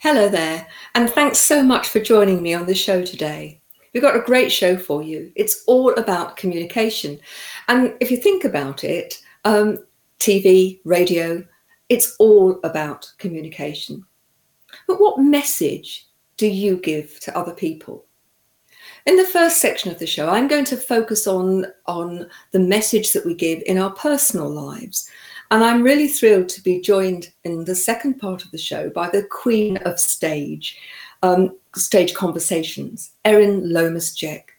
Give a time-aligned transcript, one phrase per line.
[0.00, 3.60] Hello there, and thanks so much for joining me on the show today.
[3.92, 5.32] We've got a great show for you.
[5.34, 7.18] It's all about communication.
[7.66, 9.84] And if you think about it, um,
[10.20, 11.44] TV, radio,
[11.88, 14.06] it's all about communication.
[14.86, 18.06] But what message do you give to other people?
[19.04, 23.12] In the first section of the show, I'm going to focus on, on the message
[23.14, 25.10] that we give in our personal lives
[25.50, 29.08] and I'm really thrilled to be joined in the second part of the show by
[29.08, 30.78] the queen of stage,
[31.22, 34.52] um, stage conversations, Erin Lomas Jack.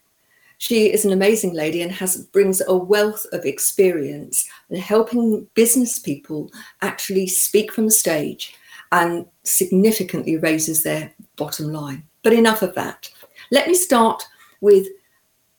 [0.57, 5.99] She is an amazing lady and has brings a wealth of experience in helping business
[5.99, 6.51] people
[6.81, 8.55] actually speak from the stage
[8.91, 12.03] and significantly raises their bottom line.
[12.23, 13.09] But enough of that.
[13.51, 14.27] Let me start
[14.59, 14.87] with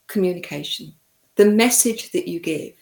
[0.09, 0.93] communication,
[1.37, 2.75] the message that you give.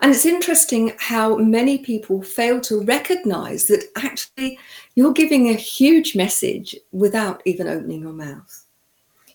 [0.00, 4.58] And it's interesting how many people fail to recognize that actually
[4.94, 8.64] you're giving a huge message without even opening your mouth.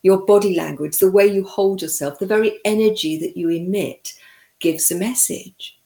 [0.03, 4.13] Your body language, the way you hold yourself, the very energy that you emit
[4.59, 5.79] gives a message.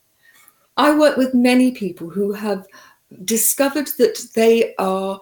[0.77, 2.65] I work with many people who have
[3.23, 5.19] discovered that they are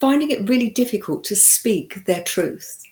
[0.00, 2.82] finding it really difficult to speak their truth,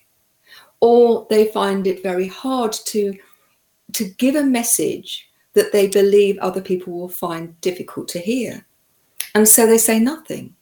[0.79, 3.13] or they find it very hard to,
[3.93, 8.65] to give a message that they believe other people will find difficult to hear.
[9.35, 10.55] And so they say nothing.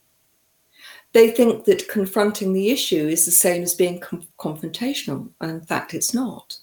[1.13, 5.61] They think that confronting the issue is the same as being com- confrontational, and in
[5.61, 6.57] fact, it's not.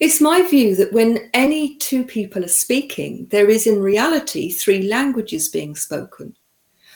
[0.00, 4.88] It's my view that when any two people are speaking, there is in reality three
[4.88, 6.36] languages being spoken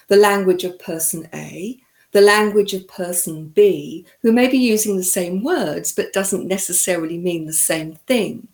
[0.08, 1.78] the language of person A,
[2.12, 7.18] the language of person B, who may be using the same words but doesn't necessarily
[7.18, 8.48] mean the same thing.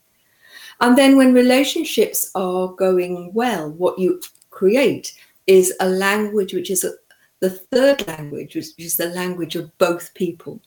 [0.80, 4.20] And then when relationships are going well, what you
[4.50, 5.12] create
[5.46, 6.92] is a language which is a,
[7.40, 10.60] the third language, which is the language of both people,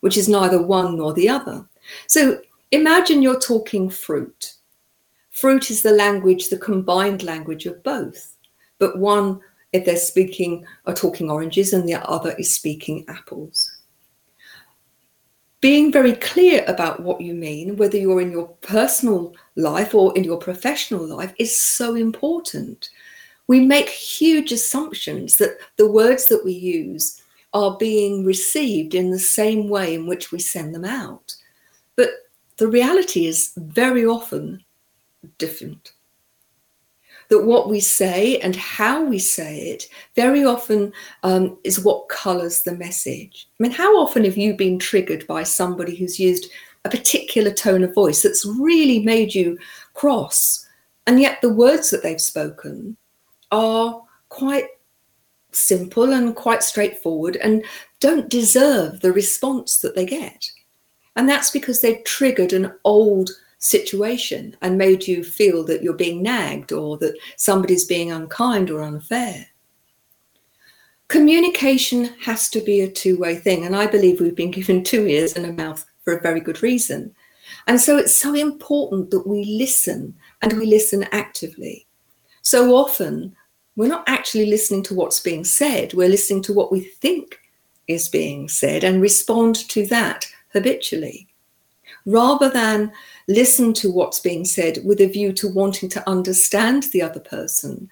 [0.00, 1.64] which is neither one nor the other.
[2.06, 2.40] So
[2.70, 4.54] imagine you're talking fruit.
[5.30, 8.36] Fruit is the language, the combined language of both,
[8.78, 9.40] but one,
[9.72, 13.69] if they're speaking, are talking oranges, and the other is speaking apples
[15.60, 20.24] being very clear about what you mean, whether you're in your personal life or in
[20.24, 22.88] your professional life, is so important.
[23.46, 27.22] We make huge assumptions that the words that we use
[27.52, 31.34] are being received in the same way in which we send them out.
[31.96, 32.10] But
[32.56, 34.64] the reality is very often
[35.38, 35.92] different
[37.30, 40.92] that what we say and how we say it very often
[41.22, 43.48] um, is what colors the message.
[43.58, 46.50] I mean, how often have you been triggered by somebody who's used
[46.84, 49.56] a particular tone of voice that's really made you
[49.94, 50.66] cross?
[51.06, 52.96] And yet the words that they've spoken
[53.52, 54.66] are quite
[55.52, 57.64] simple and quite straightforward and
[58.00, 60.50] don't deserve the response that they get.
[61.14, 66.22] And that's because they've triggered an old situation and made you feel that you're being
[66.22, 69.46] nagged or that somebody's being unkind or unfair.
[71.08, 73.64] Communication has to be a two way thing.
[73.64, 76.62] And I believe we've been given two ears and a mouth for a very good
[76.62, 77.14] reason.
[77.66, 81.86] And so it's so important that we listen and we listen actively.
[82.42, 83.36] So often,
[83.76, 87.38] we're not actually listening to what's being said, we're listening to what we think
[87.86, 91.28] is being said and respond to that habitually
[92.06, 92.92] rather than
[93.30, 97.88] listen to what's being said with a view to wanting to understand the other person.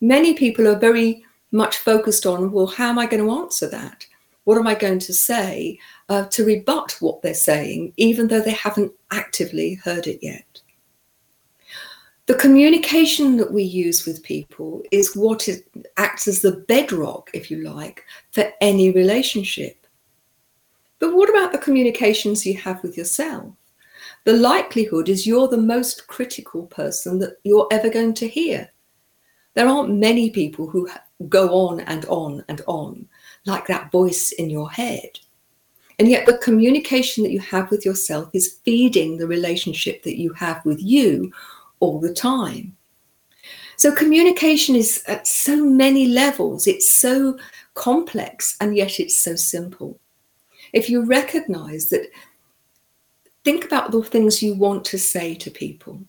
[0.00, 4.06] Many people are very much focused on, well, how am I going to answer that?
[4.44, 8.52] What am I going to say uh, to rebut what they're saying, even though they
[8.52, 10.60] haven't actively heard it yet?
[12.26, 15.48] The communication that we use with people is what
[15.96, 19.84] acts as the bedrock, if you like, for any relationship.
[21.00, 23.52] But what about the communications you have with yourself?
[24.26, 28.68] The likelihood is you're the most critical person that you're ever going to hear.
[29.54, 30.90] There aren't many people who
[31.28, 33.06] go on and on and on
[33.44, 35.20] like that voice in your head.
[36.00, 40.32] And yet, the communication that you have with yourself is feeding the relationship that you
[40.32, 41.32] have with you
[41.78, 42.76] all the time.
[43.76, 47.38] So, communication is at so many levels, it's so
[47.74, 50.00] complex, and yet it's so simple.
[50.72, 52.08] If you recognize that,
[53.46, 56.00] think about the things you want to say to people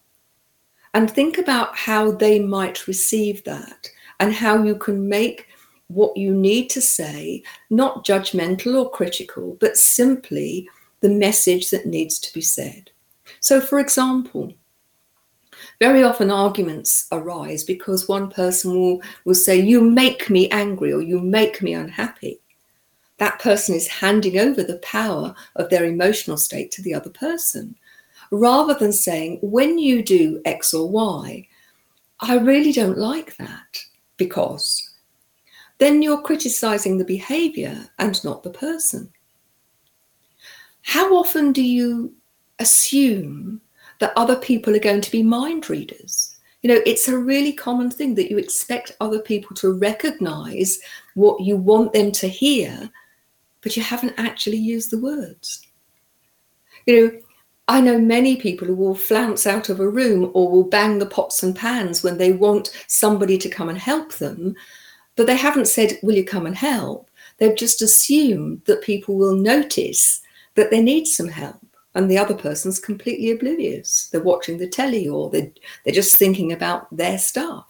[0.96, 3.88] and think about how they might receive that
[4.20, 5.46] and how you can make
[5.86, 10.68] what you need to say not judgmental or critical, but simply
[11.02, 12.90] the message that needs to be said.
[13.40, 14.52] So, for example,
[15.80, 21.04] very often arguments arise because one person will, will say, You make me angry or
[21.04, 22.40] you make me unhappy.
[23.18, 27.76] That person is handing over the power of their emotional state to the other person
[28.32, 31.48] rather than saying, When you do X or Y,
[32.20, 33.80] I really don't like that
[34.18, 34.92] because
[35.78, 39.12] then you're criticizing the behavior and not the person.
[40.82, 42.14] How often do you
[42.60, 43.62] assume
[44.00, 46.38] that other people are going to be mind readers?
[46.64, 50.80] You know, it's a really common thing that you expect other people to recognize
[51.14, 52.90] what you want them to hear,
[53.68, 55.62] but you haven't actually used the words.
[56.86, 57.22] You know,
[57.68, 61.06] I know many people who will flounce out of a room or will bang the
[61.06, 64.56] pots and pans when they want somebody to come and help them
[65.18, 67.10] but they haven't said, Will you come and help?
[67.40, 70.22] They've just assumed that people will notice
[70.56, 71.60] that they need some help.
[71.96, 74.10] And the other person's completely oblivious.
[74.12, 75.52] They're watching the telly or they're,
[75.84, 77.66] they're just thinking about their stuff.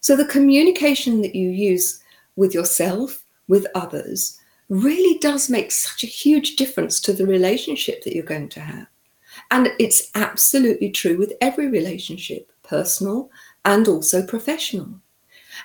[0.00, 2.02] So the communication that you use
[2.34, 4.38] with yourself, with others,
[4.72, 8.86] really does make such a huge difference to the relationship that you're going to have.
[9.50, 13.30] And it's absolutely true with every relationship, personal
[13.66, 14.88] and also professional.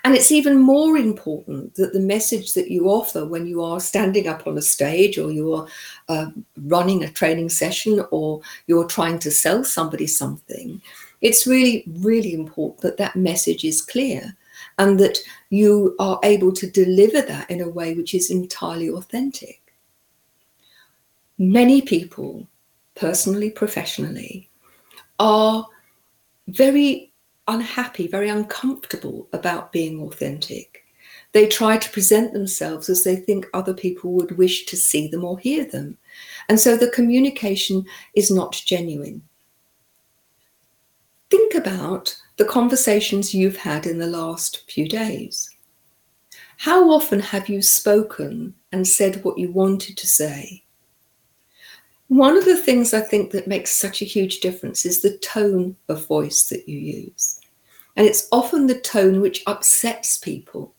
[0.03, 4.27] And it's even more important that the message that you offer when you are standing
[4.27, 5.67] up on a stage or you're
[6.09, 6.27] uh,
[6.63, 10.81] running a training session or you're trying to sell somebody something,
[11.21, 14.35] it's really, really important that that message is clear
[14.77, 15.17] and that
[15.49, 19.61] you are able to deliver that in a way which is entirely authentic.
[21.37, 22.47] Many people,
[22.95, 24.49] personally, professionally,
[25.19, 25.65] are
[26.47, 27.11] very
[27.47, 30.83] unhappy, very uncomfortable about being authentic.
[31.33, 35.23] They try to present themselves as they think other people would wish to see them
[35.23, 35.97] or hear them.
[36.49, 37.85] And so the communication
[38.15, 39.21] is not genuine.
[41.29, 45.49] Think about the conversations you've had in the last few days.
[46.57, 50.63] How often have you spoken and said what you wanted to say?
[52.07, 55.75] One of the things I think that makes such a huge difference is the tone
[55.89, 57.41] of voice that you use.
[57.95, 60.73] And it's often the tone which upsets people.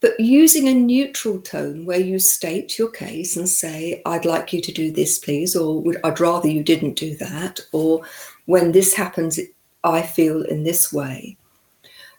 [0.00, 4.60] But using a neutral tone where you state your case and say, I'd like you
[4.60, 8.02] to do this, please, or I'd rather you didn't do that, or
[8.44, 9.40] when this happens,
[9.84, 11.36] I feel in this way.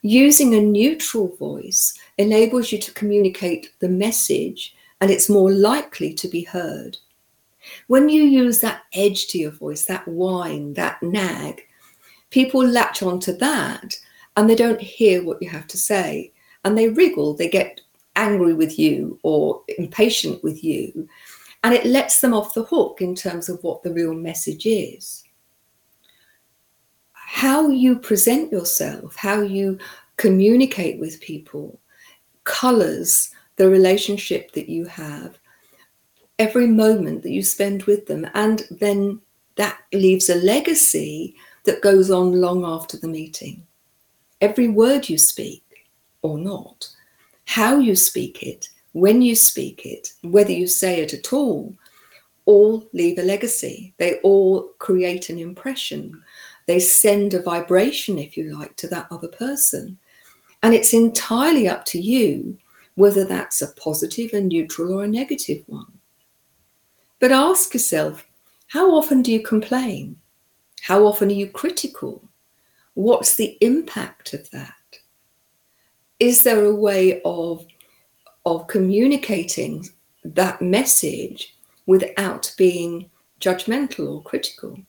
[0.01, 6.27] Using a neutral voice enables you to communicate the message and it's more likely to
[6.27, 6.97] be heard.
[7.87, 11.65] When you use that edge to your voice, that whine, that nag,
[12.29, 13.95] people latch onto that
[14.35, 16.31] and they don't hear what you have to say
[16.63, 17.81] and they wriggle, they get
[18.17, 21.07] angry with you or impatient with you,
[21.63, 25.23] and it lets them off the hook in terms of what the real message is.
[27.29, 29.77] How you present yourself, how you
[30.15, 31.77] communicate with people,
[32.45, 35.37] colors the relationship that you have,
[36.39, 39.19] every moment that you spend with them, and then
[39.55, 43.61] that leaves a legacy that goes on long after the meeting.
[44.39, 45.65] Every word you speak
[46.21, 46.87] or not,
[47.43, 51.75] how you speak it, when you speak it, whether you say it at all,
[52.45, 53.93] all leave a legacy.
[53.97, 56.23] They all create an impression.
[56.67, 59.97] They send a vibration, if you like, to that other person.
[60.61, 62.57] And it's entirely up to you
[62.95, 65.99] whether that's a positive, a neutral, or a negative one.
[67.19, 68.25] But ask yourself
[68.67, 70.17] how often do you complain?
[70.81, 72.27] How often are you critical?
[72.95, 74.73] What's the impact of that?
[76.19, 77.65] Is there a way of,
[78.45, 79.87] of communicating
[80.25, 81.55] that message
[81.85, 83.09] without being
[83.39, 84.79] judgmental or critical?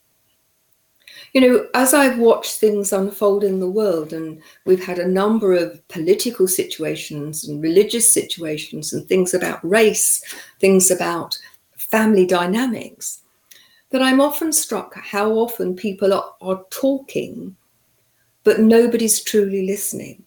[1.34, 5.52] You know, as I've watched things unfold in the world, and we've had a number
[5.52, 10.22] of political situations and religious situations, and things about race,
[10.58, 11.38] things about
[11.76, 13.22] family dynamics,
[13.90, 17.56] that I'm often struck how often people are, are talking,
[18.44, 20.24] but nobody's truly listening.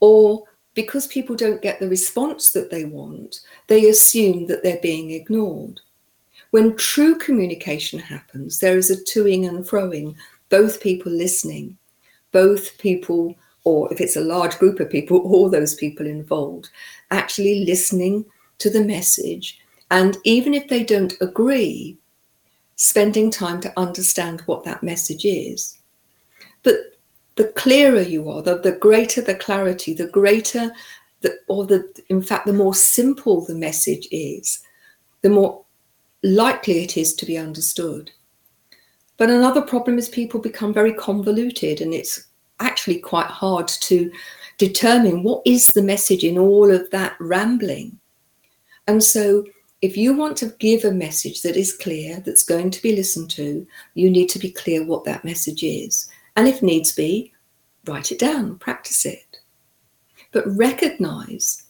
[0.00, 0.44] Or
[0.74, 5.80] because people don't get the response that they want, they assume that they're being ignored.
[6.56, 10.14] When true communication happens, there is a toing and froing,
[10.48, 11.76] both people listening,
[12.32, 16.70] both people, or if it's a large group of people, all those people involved,
[17.10, 18.24] actually listening
[18.56, 19.60] to the message.
[19.90, 21.98] And even if they don't agree,
[22.76, 25.76] spending time to understand what that message is.
[26.62, 26.76] But
[27.34, 30.72] the clearer you are, the, the greater the clarity, the greater
[31.20, 34.62] the, or the, in fact, the more simple the message is,
[35.20, 35.65] the more
[36.26, 38.10] likely it is to be understood.
[39.16, 42.26] But another problem is people become very convoluted, and it's
[42.60, 44.10] actually quite hard to
[44.58, 47.98] determine what is the message in all of that rambling.
[48.88, 49.44] And so,
[49.82, 53.30] if you want to give a message that is clear, that's going to be listened
[53.30, 56.08] to, you need to be clear what that message is.
[56.34, 57.32] And if needs be,
[57.86, 59.38] write it down, practice it.
[60.32, 61.64] But recognize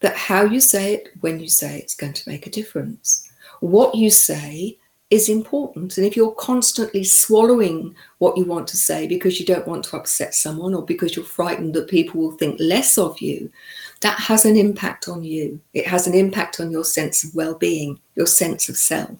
[0.00, 3.31] that how you say it, when you say it, is going to make a difference
[3.62, 4.76] what you say
[5.10, 5.96] is important.
[5.96, 9.96] And if you're constantly swallowing what you want to say because you don't want to
[9.96, 13.52] upset someone or because you're frightened that people will think less of you,
[14.00, 15.60] that has an impact on you.
[15.74, 19.16] It has an impact on your sense of well being, your sense of self.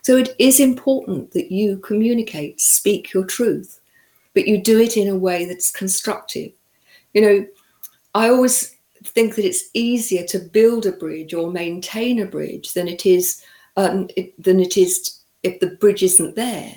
[0.00, 3.80] So it is important that you communicate, speak your truth,
[4.32, 6.52] but you do it in a way that's constructive.
[7.12, 7.46] You know,
[8.14, 12.88] I always think that it's easier to build a bridge or maintain a bridge than
[12.88, 13.42] it is
[13.78, 16.74] um, it, than it is if the bridge isn't there.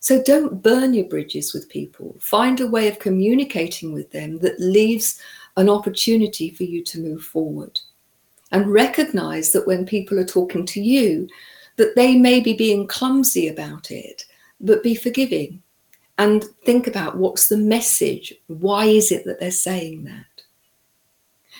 [0.00, 2.16] So don't burn your bridges with people.
[2.20, 5.20] Find a way of communicating with them that leaves
[5.56, 7.78] an opportunity for you to move forward.
[8.50, 11.28] And recognize that when people are talking to you,
[11.76, 14.24] that they may be being clumsy about it,
[14.60, 15.62] but be forgiving
[16.18, 18.34] and think about what's the message?
[18.48, 20.26] Why is it that they're saying that?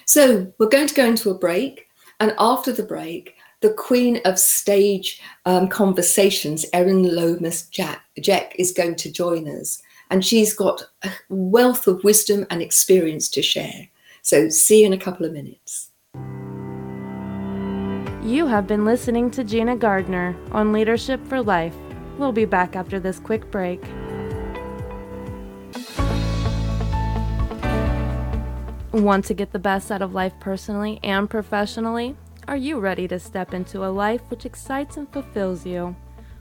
[0.05, 1.87] So we're going to go into a break.
[2.19, 8.97] And after the break, the queen of stage um, conversations, Erin Lomas Jack, is going
[8.97, 9.83] to join us.
[10.11, 13.89] And she's got a wealth of wisdom and experience to share.
[14.23, 15.91] So, see you in a couple of minutes.
[18.23, 21.75] You have been listening to Gina Gardner on Leadership for Life.
[22.19, 23.83] We'll be back after this quick break.
[28.93, 32.17] Want to get the best out of life personally and professionally?
[32.51, 35.95] Are you ready to step into a life which excites and fulfills you?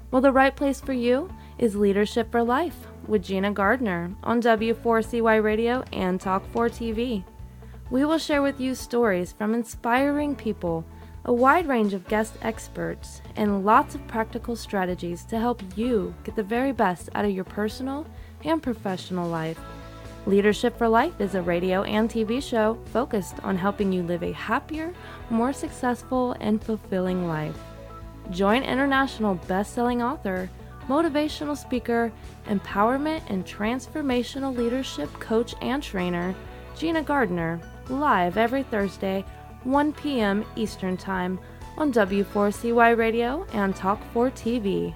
[0.09, 5.43] Well, the right place for you is Leadership for Life with Gina Gardner on W4CY
[5.43, 7.23] Radio and Talk4 TV.
[7.91, 10.83] We will share with you stories from inspiring people,
[11.25, 16.35] a wide range of guest experts, and lots of practical strategies to help you get
[16.35, 18.07] the very best out of your personal
[18.43, 19.59] and professional life.
[20.29, 24.31] Leadership for Life is a radio and TV show focused on helping you live a
[24.31, 24.93] happier,
[25.31, 27.57] more successful, and fulfilling life.
[28.29, 30.47] Join international best-selling author,
[30.87, 32.11] motivational speaker,
[32.45, 36.35] empowerment and transformational leadership coach and trainer,
[36.77, 37.59] Gina Gardner,
[37.89, 39.25] live every Thursday,
[39.63, 40.45] 1 p.m.
[40.55, 41.39] Eastern Time
[41.75, 44.93] on W4CY Radio and Talk4 TV.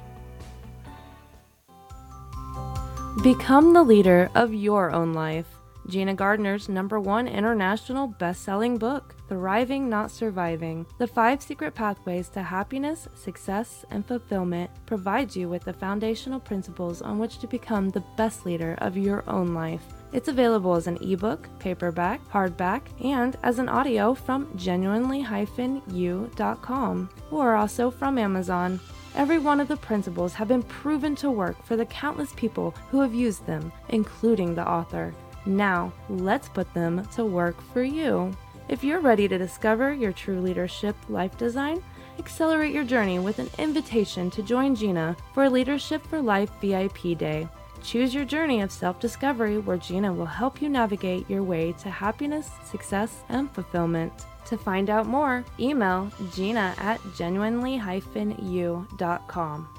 [3.21, 5.59] Become the leader of your own life.
[5.87, 12.27] Gina Gardner's number one international best selling book, Thriving Not Surviving The Five Secret Pathways
[12.29, 17.89] to Happiness, Success, and Fulfillment, provides you with the foundational principles on which to become
[17.89, 19.85] the best leader of your own life.
[20.11, 27.91] It's available as an ebook, paperback, hardback, and as an audio from genuinely-u.com or also
[27.91, 28.79] from Amazon.
[29.15, 32.99] Every one of the principles have been proven to work for the countless people who
[33.01, 35.13] have used them, including the author.
[35.45, 38.35] Now, let's put them to work for you.
[38.69, 41.83] If you're ready to discover your true leadership life design,
[42.17, 47.47] accelerate your journey with an invitation to join Gina for Leadership for Life VIP Day.
[47.83, 51.89] Choose your journey of self discovery where Gina will help you navigate your way to
[51.89, 54.13] happiness, success, and fulfillment.
[54.45, 59.69] To find out more, email gina at genuinely-u.com.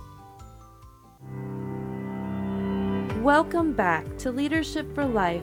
[3.23, 5.43] Welcome back to Leadership for Life.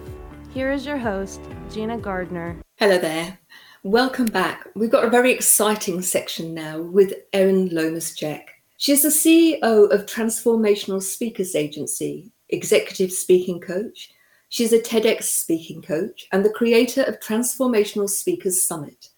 [0.54, 2.62] Here is your host, Gina Gardner.
[2.78, 3.40] Hello there.
[3.84, 4.68] Welcome back.
[4.75, 8.50] We've got a very exciting section now with Erin Lomas Jack.
[8.78, 14.12] She's the CEO of Transformational Speakers Agency, executive speaking coach.
[14.50, 19.11] She's a TEDx speaking coach and the creator of Transformational Speakers Summit.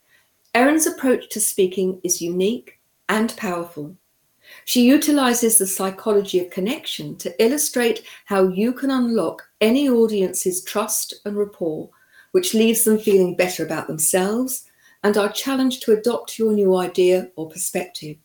[0.55, 2.79] Erin's approach to speaking is unique
[3.10, 3.95] and powerful.
[4.65, 11.15] She utilizes the psychology of connection to illustrate how you can unlock any audience's trust
[11.25, 11.89] and rapport,
[12.33, 14.65] which leaves them feeling better about themselves
[15.03, 18.17] and are challenged to adopt your new idea or perspective.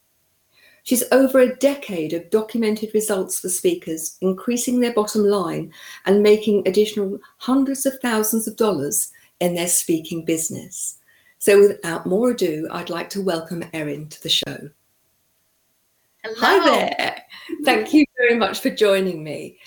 [0.83, 5.73] She's over a decade of documented results for speakers, increasing their bottom line
[6.05, 10.99] and making additional hundreds of thousands of dollars in their speaking business.
[11.39, 14.71] So, without more ado, I'd like to welcome Erin to the show.
[16.25, 16.37] Hello.
[16.39, 17.23] Hi there.
[17.65, 19.59] Thank you very much for joining me.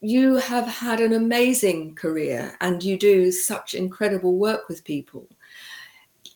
[0.00, 5.28] You have had an amazing career and you do such incredible work with people.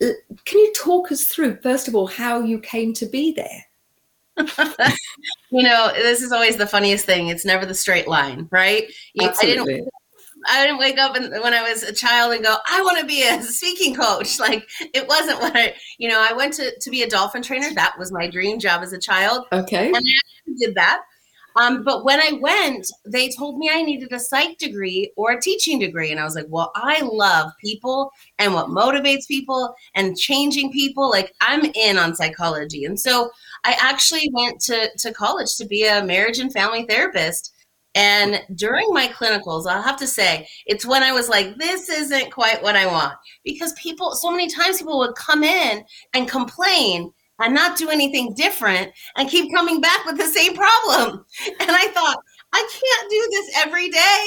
[0.03, 0.09] Uh,
[0.45, 3.65] can you talk us through, first of all, how you came to be there?
[5.51, 7.29] you know, this is always the funniest thing.
[7.29, 8.85] It's never the straight line, right?
[9.21, 9.75] Absolutely.
[9.75, 9.89] I didn't
[10.47, 13.07] I didn't wake up and, when I was a child and go, I want to
[13.07, 14.39] be a speaking coach.
[14.43, 17.73] Like it wasn't what I, you know, I went to, to be a dolphin trainer.
[17.75, 19.47] That was my dream job as a child.
[19.53, 19.87] Okay.
[19.87, 21.03] And I did that.
[21.57, 25.41] Um, but when I went, they told me I needed a psych degree or a
[25.41, 26.11] teaching degree.
[26.11, 31.11] And I was like, well, I love people and what motivates people and changing people.
[31.11, 32.85] Like I'm in on psychology.
[32.85, 33.31] And so
[33.65, 37.55] I actually went to, to college to be a marriage and family therapist.
[37.95, 42.33] And during my clinicals, I'll have to say, it's when I was like, this isn't
[42.33, 43.15] quite what I want.
[43.45, 45.85] Because people, so many times people would come in
[46.15, 51.25] and complain and not do anything different and keep coming back with the same problem.
[51.61, 52.19] And I thought,
[52.53, 54.27] I can't do this every day.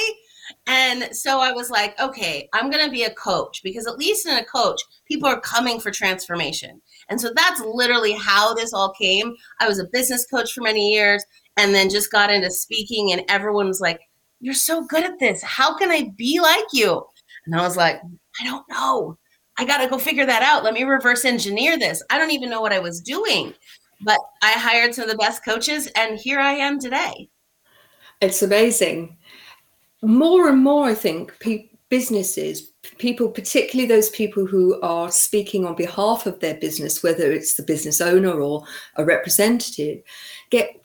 [0.68, 4.26] And so I was like, okay, I'm going to be a coach because at least
[4.26, 6.80] in a coach, people are coming for transformation.
[7.08, 9.34] And so that's literally how this all came.
[9.60, 11.24] I was a business coach for many years
[11.56, 14.00] and then just got into speaking, and everyone was like,
[14.40, 15.42] You're so good at this.
[15.42, 17.04] How can I be like you?
[17.46, 18.00] And I was like,
[18.40, 19.16] I don't know.
[19.58, 20.64] I got to go figure that out.
[20.64, 22.02] Let me reverse engineer this.
[22.10, 23.54] I don't even know what I was doing.
[24.02, 27.30] But I hired some of the best coaches, and here I am today.
[28.20, 29.16] It's amazing.
[30.02, 35.76] More and more, I think, pe- businesses, people, particularly those people who are speaking on
[35.76, 38.64] behalf of their business, whether it's the business owner or
[38.96, 40.02] a representative,
[40.50, 40.76] get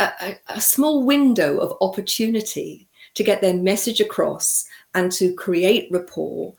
[0.00, 6.54] a, a small window of opportunity to get their message across and to create rapport.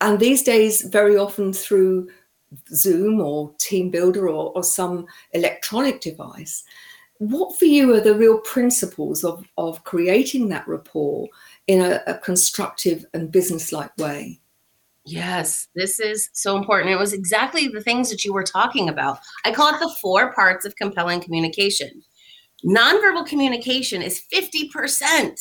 [0.00, 2.08] And these days, very often through
[2.72, 6.64] Zoom or TeamBuildr or, or some electronic device.
[7.18, 11.28] What for you are the real principles of, of creating that rapport
[11.66, 14.40] in a, a constructive and business-like way?
[15.04, 16.90] Yes, this is so important.
[16.90, 19.18] It was exactly the things that you were talking about.
[19.44, 22.02] I call it the four parts of compelling communication.
[22.64, 25.38] Nonverbal communication is 50%.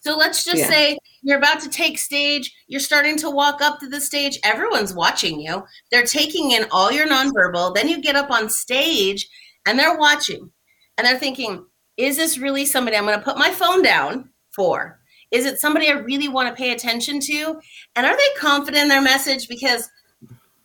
[0.00, 0.68] So let's just yeah.
[0.68, 4.94] say you're about to take stage, you're starting to walk up to the stage, everyone's
[4.94, 5.64] watching you.
[5.90, 7.74] They're taking in all your nonverbal.
[7.74, 9.28] Then you get up on stage
[9.66, 10.50] and they're watching
[10.96, 15.00] and they're thinking, is this really somebody I'm going to put my phone down for?
[15.32, 17.60] Is it somebody I really want to pay attention to?
[17.96, 19.48] And are they confident in their message?
[19.48, 19.88] Because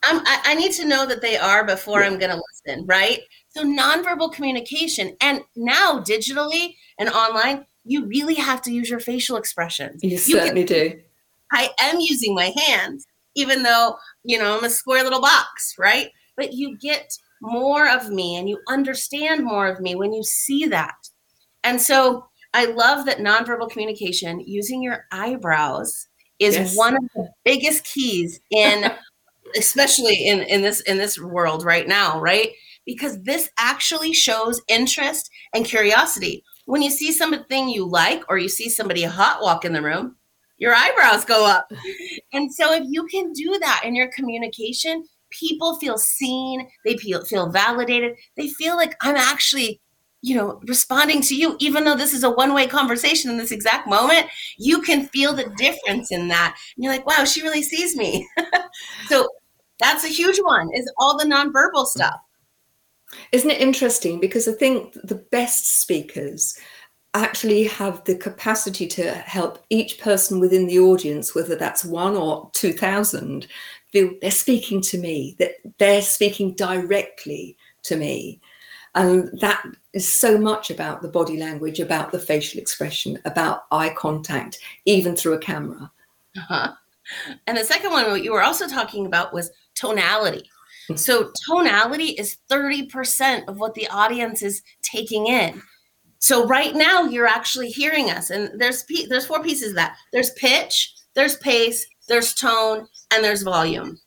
[0.04, 3.22] I'm, I, I need to know that they are before I'm going to listen, right?
[3.52, 9.38] So, nonverbal communication, and now digitally and online, you really have to use your facial
[9.38, 10.02] expressions.
[10.04, 11.00] You, you certainly can, do.
[11.52, 16.10] I am using my hands, even though, you know, I'm a square little box, right?
[16.38, 17.12] But you get
[17.42, 20.96] more of me and you understand more of me when you see that.
[21.64, 26.08] And so I love that nonverbal communication using your eyebrows
[26.40, 26.78] is yes.
[26.78, 28.92] one of the biggest keys in
[29.58, 32.52] especially in in this in this world right now, right?
[32.86, 36.44] Because this actually shows interest and curiosity.
[36.66, 40.16] When you see something you like or you see somebody hot walk in the room,
[40.58, 41.72] your eyebrows go up.
[42.34, 47.50] And so if you can do that in your communication, people feel seen, they feel
[47.50, 49.82] validated, they feel like I'm actually
[50.24, 53.88] you know responding to you even though this is a one-way conversation in this exact
[53.88, 54.28] moment
[54.60, 58.30] you can feel the difference in that and you're like wow she really sees me
[59.08, 59.28] so
[59.82, 62.16] that's a huge one, is all the nonverbal stuff.
[63.32, 64.20] Isn't it interesting?
[64.20, 66.58] Because I think the best speakers
[67.14, 72.50] actually have the capacity to help each person within the audience, whether that's one or
[72.54, 73.48] 2,000,
[73.92, 78.40] feel they're speaking to me, that they're speaking directly to me.
[78.96, 83.94] And that is so much about the body language, about the facial expression, about eye
[83.96, 85.92] contact, even through a camera.
[86.38, 86.74] Uh-huh.
[87.48, 90.50] And the second one, what you were also talking about was tonality.
[90.92, 90.98] Mm-hmm.
[90.98, 95.62] So tonality is 30% of what the audience is taking in.
[96.20, 99.98] So right now you're actually hearing us and there's there's four pieces of that.
[100.14, 104.00] There's pitch, there's pace, there's tone, and there's volume.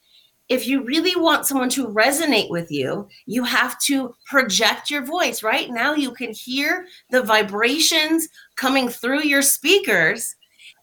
[0.49, 5.43] If you really want someone to resonate with you, you have to project your voice.
[5.43, 10.37] Right now you can hear the vibrations coming through your speakers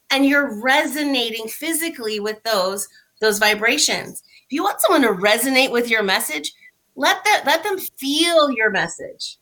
[0.09, 2.87] and you're resonating physically with those
[3.21, 4.23] those vibrations.
[4.51, 6.51] If you want someone to resonate with your message,
[6.97, 9.37] let that let them feel your message.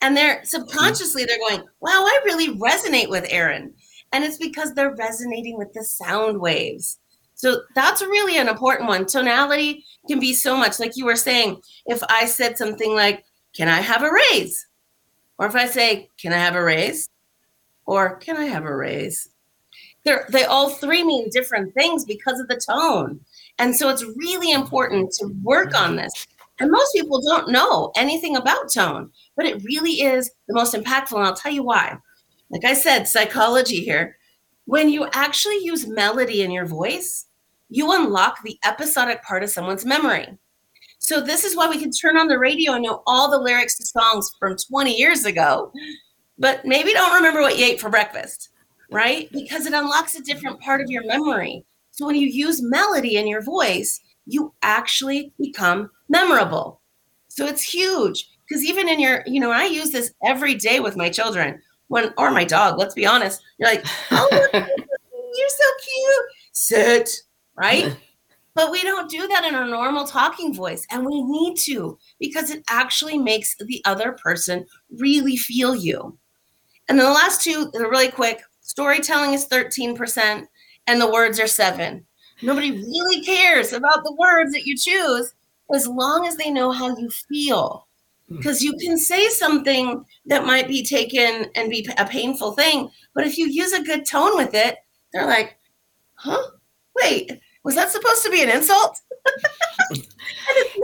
[0.00, 3.74] And they're subconsciously they're going, "Wow, I really resonate with Erin."
[4.12, 6.98] And it's because they're resonating with the sound waves.
[7.34, 9.04] So that's really an important one.
[9.04, 11.60] Tonality can be so much like you were saying.
[11.84, 14.66] If I said something like, "Can I have a raise?"
[15.36, 17.10] Or if I say, "Can I have a raise?"
[17.84, 19.28] or "Can I have a raise?"
[20.04, 23.20] They're, they all three mean different things because of the tone.
[23.58, 26.26] And so it's really important to work on this.
[26.60, 31.16] And most people don't know anything about tone, but it really is the most impactful.
[31.16, 31.96] And I'll tell you why.
[32.50, 34.16] Like I said, psychology here.
[34.66, 37.26] When you actually use melody in your voice,
[37.68, 40.38] you unlock the episodic part of someone's memory.
[40.98, 43.76] So this is why we can turn on the radio and know all the lyrics
[43.76, 45.70] to songs from 20 years ago,
[46.38, 48.50] but maybe don't remember what you ate for breakfast,
[48.90, 49.28] right?
[49.32, 51.64] Because it unlocks a different part of your memory.
[51.94, 56.80] So when you use melody in your voice, you actually become memorable.
[57.28, 60.96] So it's huge because even in your, you know, I use this every day with
[60.96, 63.40] my children when, or my dog, let's be honest.
[63.58, 66.24] You're like, oh, you're so cute.
[66.52, 67.10] Sit,
[67.56, 67.96] right?
[68.56, 70.86] But we don't do that in our normal talking voice.
[70.92, 74.64] And we need to because it actually makes the other person
[74.96, 76.16] really feel you.
[76.88, 78.42] And then the last two, they're really quick.
[78.60, 80.46] Storytelling is 13%
[80.86, 82.06] and the words are seven.
[82.42, 85.32] Nobody really cares about the words that you choose
[85.74, 87.86] as long as they know how you feel.
[88.28, 88.66] Because hmm.
[88.66, 93.38] you can say something that might be taken and be a painful thing, but if
[93.38, 94.76] you use a good tone with it,
[95.12, 95.58] they're like,
[96.14, 96.42] huh?
[96.96, 97.32] Wait,
[97.64, 99.00] was that supposed to be an insult?
[99.90, 100.02] and
[100.48, 100.78] it's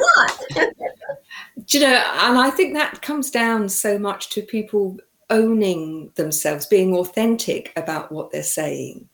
[0.56, 0.68] not.
[1.66, 4.98] Do you know, and I think that comes down so much to people
[5.30, 9.08] owning themselves, being authentic about what they're saying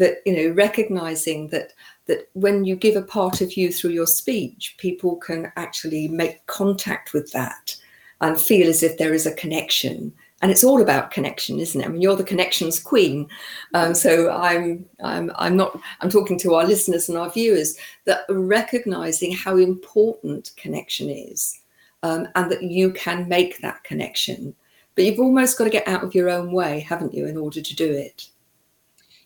[0.00, 1.74] that you know recognizing that
[2.06, 6.44] that when you give a part of you through your speech people can actually make
[6.46, 7.76] contact with that
[8.22, 10.12] and feel as if there is a connection.
[10.42, 11.84] And it's all about connection isn't it?
[11.84, 13.28] I mean you're the connections queen.
[13.74, 18.22] Um, so i'm i'm i'm not i'm talking to our listeners and our viewers that
[18.30, 21.60] recognizing how important connection is
[22.02, 24.54] um, and that you can make that connection.
[24.94, 27.60] But you've almost got to get out of your own way haven't you in order
[27.60, 28.30] to do it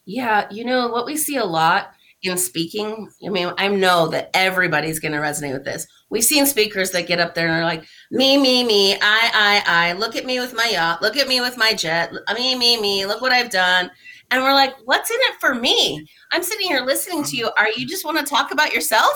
[0.06, 3.08] yeah, you know what we see a lot in speaking.
[3.24, 5.86] I mean, I know that everybody's going to resonate with this.
[6.10, 9.62] We've seen speakers that get up there and are like, "Me, me, me, I, I,
[9.66, 9.92] I.
[9.92, 11.02] Look at me with my yacht.
[11.02, 12.12] Look at me with my jet.
[12.26, 13.06] Uh, me, me, me.
[13.06, 13.90] Look what I've done."
[14.30, 16.06] And we're like, "What's in it for me?
[16.32, 17.50] I'm sitting here listening to you.
[17.56, 19.12] Are you just want to talk about yourself?"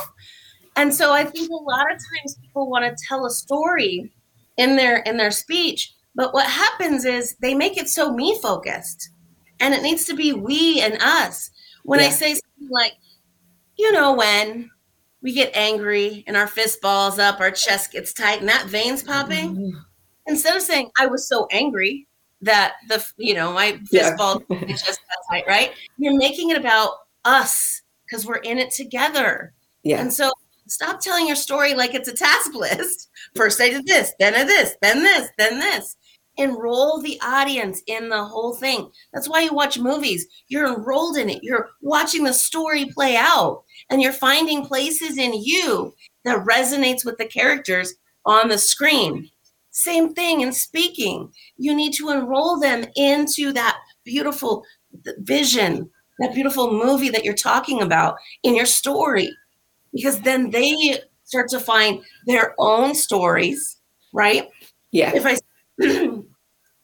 [0.77, 4.13] And so I think a lot of times people want to tell a story
[4.57, 9.11] in their in their speech, but what happens is they make it so me focused
[9.61, 11.51] and it needs to be we and us.
[11.85, 12.07] When yeah.
[12.07, 12.93] I say something like,
[13.77, 14.71] you know, when
[15.23, 19.03] we get angry and our fist balls up, our chest gets tight, and that veins
[19.03, 19.79] popping, mm-hmm.
[20.27, 22.07] instead of saying, I was so angry
[22.41, 24.17] that the, you know, my fist yeah.
[24.17, 25.73] ball chest tight, right?
[25.97, 26.93] You're making it about
[27.25, 29.53] us because we're in it together.
[29.83, 30.01] Yeah.
[30.01, 30.31] And so
[30.67, 33.09] stop telling your story like it's a task list.
[33.35, 35.97] First I did this, then I did this, then this, then this
[36.39, 38.91] enroll the audience in the whole thing.
[39.13, 40.27] That's why you watch movies.
[40.49, 41.43] You're enrolled in it.
[41.43, 47.19] You're watching the story play out and you're finding places in you that resonates with
[47.19, 49.29] the characters on the screen.
[49.71, 51.31] Same thing in speaking.
[51.57, 54.65] You need to enroll them into that beautiful
[55.19, 59.31] vision, that beautiful movie that you're talking about in your story
[59.93, 63.79] because then they start to find their own stories,
[64.13, 64.49] right?
[64.93, 65.13] Yeah.
[65.15, 65.37] If I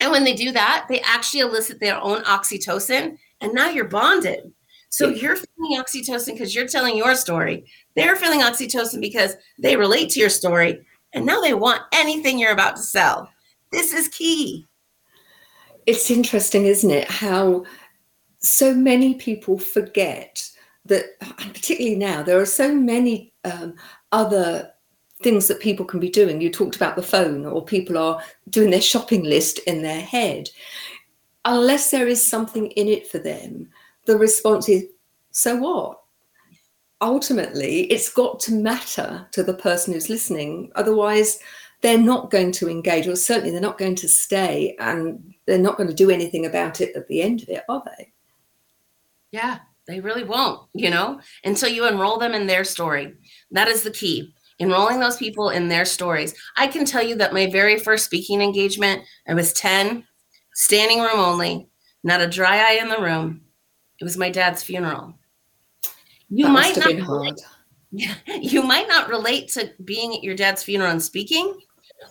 [0.04, 4.52] And when they do that, they actually elicit their own oxytocin, and now you're bonded.
[4.90, 7.64] So you're feeling oxytocin because you're telling your story.
[7.96, 12.52] They're feeling oxytocin because they relate to your story, and now they want anything you're
[12.52, 13.30] about to sell.
[13.72, 14.66] This is key.
[15.86, 17.10] It's interesting, isn't it?
[17.10, 17.64] How
[18.40, 20.46] so many people forget
[20.84, 21.06] that,
[21.38, 23.74] and particularly now, there are so many um,
[24.12, 24.70] other
[25.22, 26.40] things that people can be doing.
[26.40, 30.50] You talked about the phone, or people are doing their shopping list in their head.
[31.44, 33.68] Unless there is something in it for them,
[34.06, 34.84] the response is,
[35.30, 36.04] so what?
[37.04, 40.72] ultimately it's got to matter to the person who's listening.
[40.74, 41.38] Otherwise,
[41.82, 45.76] they're not going to engage, or certainly they're not going to stay, and they're not
[45.76, 48.10] going to do anything about it at the end of it, are they?
[49.32, 53.14] Yeah, they really won't, you know, until you enroll them in their story.
[53.50, 54.34] That is the key.
[54.60, 56.34] Enrolling those people in their stories.
[56.56, 60.04] I can tell you that my very first speaking engagement, I was 10,
[60.54, 61.68] standing room only,
[62.04, 63.42] not a dry eye in the room.
[64.00, 65.14] It was my dad's funeral.
[66.28, 67.40] You That might not hard.
[67.92, 71.54] you might not relate to being at your dad's funeral and speaking,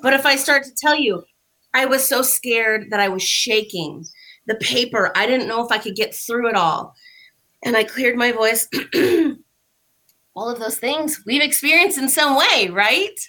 [0.01, 1.23] but if I start to tell you,
[1.73, 4.05] I was so scared that I was shaking.
[4.47, 6.93] The paper, I didn't know if I could get through it all.
[7.65, 8.67] And I cleared my voice.
[10.35, 13.19] all of those things we've experienced in some way, right?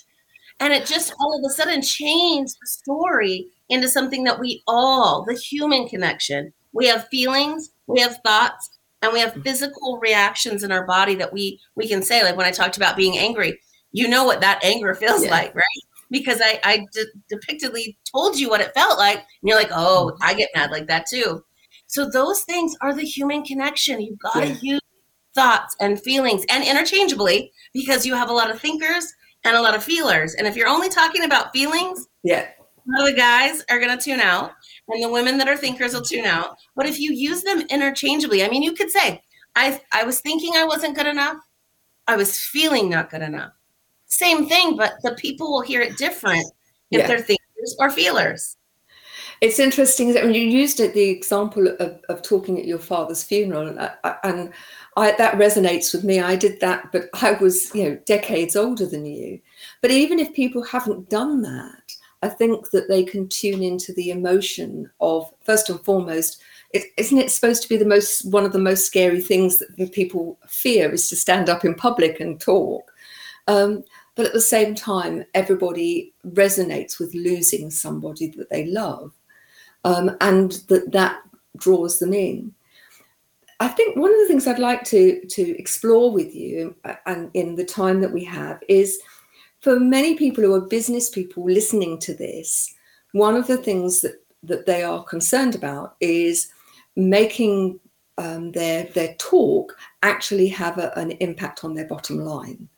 [0.60, 5.24] And it just all of a sudden changed the story into something that we all,
[5.26, 8.70] the human connection, we have feelings, we have thoughts,
[9.04, 12.46] and we have physical reactions in our body that we we can say like when
[12.46, 13.60] i talked about being angry
[13.92, 15.30] you know what that anger feels Yeah.
[15.30, 19.58] like right because i i de- depictedly told you what it felt like and you're
[19.58, 20.22] like oh mm-hmm.
[20.22, 21.44] i get mad like that too
[21.86, 24.56] so those things are the human connection you've got to Yeah.
[24.62, 24.80] use
[25.34, 29.12] thoughts and feelings and interchangeably because you have a lot of thinkers
[29.44, 30.34] and a lot of feelers.
[30.34, 33.96] And if you're only talking about feelings Yeah, a lot of the guys are going
[33.96, 34.52] to tune out
[34.88, 36.56] and the women that are thinkers will tune out.
[36.76, 39.20] But if you use them interchangeably i mean you could say
[39.56, 41.36] i i was thinking i wasn't good enough.
[42.06, 43.52] I was feeling not good enough.
[44.06, 46.46] Same thing but the people will hear it different
[46.90, 47.06] if Yeah.
[47.06, 48.56] they're thinkers or feelers.
[49.40, 53.22] It's interesting that when you used it, the example of, of talking at your father's
[53.24, 54.52] funeral, uh, uh, and,
[54.96, 56.20] I, that resonates with me.
[56.20, 59.40] I did that, but I was, you know, decades older than you.
[59.82, 64.10] But even if people haven't done that, I think that they can tune into the
[64.10, 66.40] emotion of first and foremost.
[66.96, 70.38] Isn't it supposed to be the most one of the most scary things that people
[70.48, 72.90] fear is to stand up in public and talk?
[73.46, 79.12] Um, but at the same time, everybody resonates with losing somebody that they love
[79.84, 81.20] um, and that that
[81.56, 82.54] draws them in.
[83.64, 87.30] I think one of the things I'd like to to explore with you, uh, and
[87.32, 89.00] in the time that we have, is
[89.60, 92.74] for many people who are business people listening to this.
[93.12, 96.52] One of the things that that they are concerned about is
[96.94, 97.80] making
[98.18, 102.68] um, their their talk actually have a, an impact on their bottom line.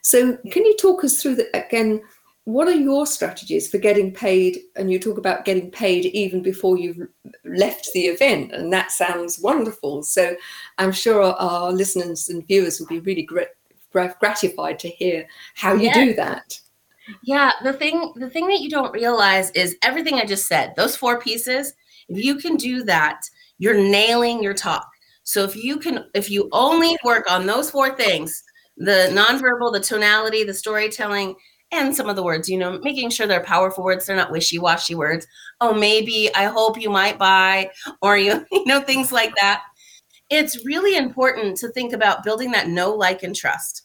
[0.00, 2.02] So, can you talk us through that again?
[2.44, 4.58] What are your strategies for getting paid?
[4.74, 7.06] And you talk about getting paid even before you've
[7.44, 10.02] left the event, and that sounds wonderful.
[10.02, 10.34] So,
[10.78, 13.54] I'm sure our, our listeners and viewers will be really grat-
[13.92, 15.94] gratified to hear how you Yes.
[15.96, 16.58] do that.
[17.24, 20.96] yeah the thing the thing that you don't realize is everything i just said those
[20.96, 21.74] four pieces
[22.08, 23.20] if you can do that
[23.58, 24.88] you're nailing your talk
[25.24, 28.44] so if you can if you only work on those four things
[28.78, 31.34] the nonverbal the tonality the storytelling
[31.72, 34.94] and some of the words you know making sure they're powerful words they're not wishy-washy
[34.94, 35.26] words
[35.60, 37.70] oh maybe i hope you might buy
[38.02, 39.62] or you you know things like that
[40.30, 43.82] it's really important to think about building that know like and trust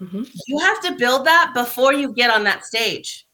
[0.00, 0.30] Mhm.
[0.46, 3.26] you have to build that before you get on that stage.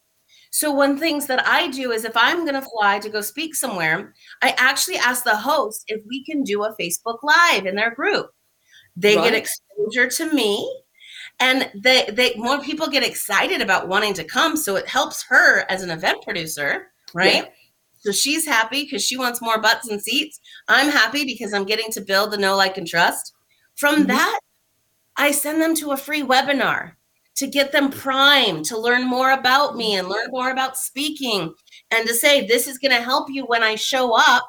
[0.50, 3.54] So, one things that I do is if I'm going to fly to go speak
[3.54, 7.94] somewhere, I actually ask the host if we can do a Facebook Live in their
[7.94, 8.30] group.
[8.96, 10.84] They get exposure to me,
[11.40, 14.56] and they, they more people get excited about wanting to come.
[14.56, 17.44] So it helps her as an event producer, right?
[17.44, 17.50] Yeah.
[18.00, 20.40] So she's happy because she wants more butts and seats.
[20.68, 23.32] I'm happy because I'm getting to build the know, like, and trust.
[23.74, 24.06] From Mhm.
[24.08, 24.40] that,
[25.16, 26.92] I send them to a free webinar
[27.36, 31.52] to get them primed to learn more about me and learn more about speaking
[31.90, 34.48] and to say this is going to help you when I show up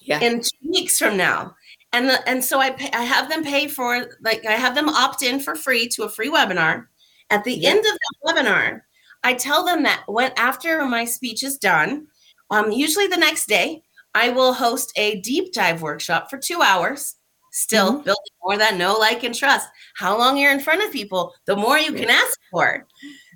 [0.00, 0.20] Yeah.
[0.20, 1.54] in two weeks from now.
[1.94, 4.88] And the, and so I pay, I have them pay for like I have them
[4.88, 6.86] opt in for free to a free webinar.
[7.30, 7.70] At the Yeah.
[7.70, 8.80] end of the webinar,
[9.22, 12.08] I tell them that when after my speech is done,
[12.50, 17.14] um, usually the next day, I will host a deep dive workshop for two hours.
[17.52, 18.04] Still Mhm.
[18.04, 19.68] building more that know, like, and trust.
[19.96, 22.86] How long you're in front of people, the more you can ask for.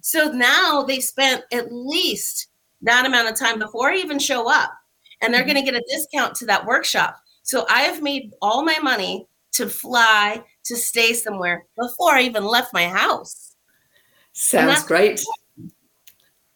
[0.03, 2.49] So now they spent at least
[2.83, 4.73] that amount of time before I even show up,
[5.21, 5.53] and they're Mhm.
[5.55, 7.16] going to get a discount to that workshop.
[7.49, 12.45] So I have made all my money to fly to stay somewhere before I even
[12.45, 13.57] left my house.
[14.35, 15.25] Sounds great.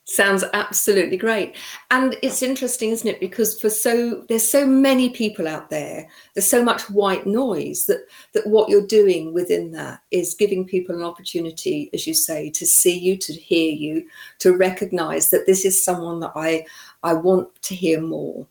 [0.05, 1.57] Sounds absolutely great.
[1.91, 3.21] And it's interesting, isn't it?
[3.21, 8.05] Because for so there's so many people out there, there's so much white noise that
[8.35, 12.67] that what you're doing within that is giving people an opportunity, as you say, to
[12.67, 14.07] see you, to hear you,
[14.41, 16.67] to recognize that this is someone that I
[17.03, 18.47] I want to hear more.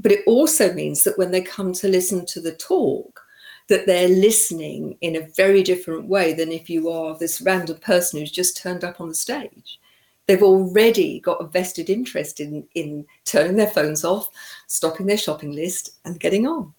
[0.00, 3.20] But it also means that when they come to listen to the talk,
[3.68, 8.18] that they're listening in a very different way than if you are this random person
[8.18, 9.78] who's just turned up on the stage.
[10.26, 14.28] They've already got a vested interest in, in turning their phones off,
[14.66, 16.74] stopping their shopping list, and getting on.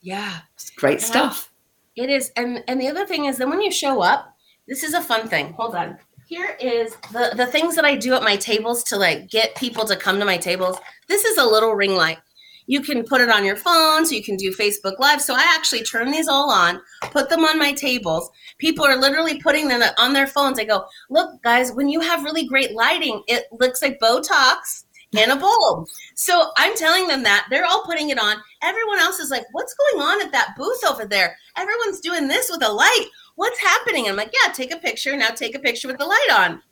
[0.00, 0.38] Yeah.
[0.54, 1.06] It's great yeah.
[1.06, 1.52] stuff.
[1.94, 2.32] It is.
[2.36, 4.36] And and the other thing is then when you show up,
[4.66, 5.52] this is a fun thing.
[5.52, 5.98] Hold on.
[6.26, 9.84] Here is the, the things that I do at my tables to like get people
[9.84, 10.78] to come to my tables.
[11.06, 12.18] This is a little ring light
[12.66, 15.20] you can put it on your phone so you can do Facebook Live.
[15.20, 18.30] So I actually turn these all on, put them on my tables.
[18.58, 20.58] People are literally putting them on their phones.
[20.58, 25.30] I go, look, guys, when you have really great lighting, it looks like Botox in
[25.30, 25.86] a bulb.
[26.14, 28.36] So I'm telling them that they're all putting it on.
[28.62, 31.36] Everyone else is like, what's going on at that booth over there?
[31.56, 33.06] Everyone's doing this with a light.
[33.34, 34.08] What's happening?
[34.08, 35.16] I'm like, yeah, take a picture.
[35.16, 36.62] Now take a picture with the light on.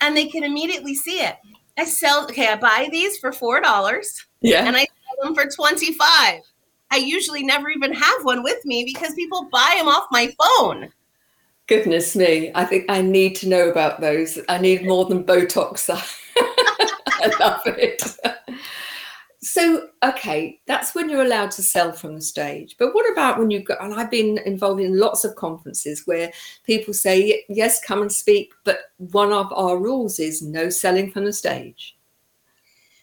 [0.00, 1.36] And they can immediately see it.
[1.76, 4.24] I sell, okay, I buy these for $4.
[4.40, 4.64] Yeah.
[4.64, 4.86] And I
[5.22, 6.42] them for 25.
[6.90, 10.90] I usually never even have one with me because people buy them off my phone.
[11.66, 12.50] Goodness me.
[12.54, 14.38] I think I need to know about those.
[14.48, 15.90] I need more than Botox.
[16.36, 18.02] I love it.
[19.40, 22.76] So, okay, that's when you're allowed to sell from the stage.
[22.78, 23.76] But what about when you go?
[23.80, 26.32] And I've been involved in lots of conferences where
[26.64, 28.52] people say, yes, come and speak.
[28.64, 31.97] But one of our rules is no selling from the stage.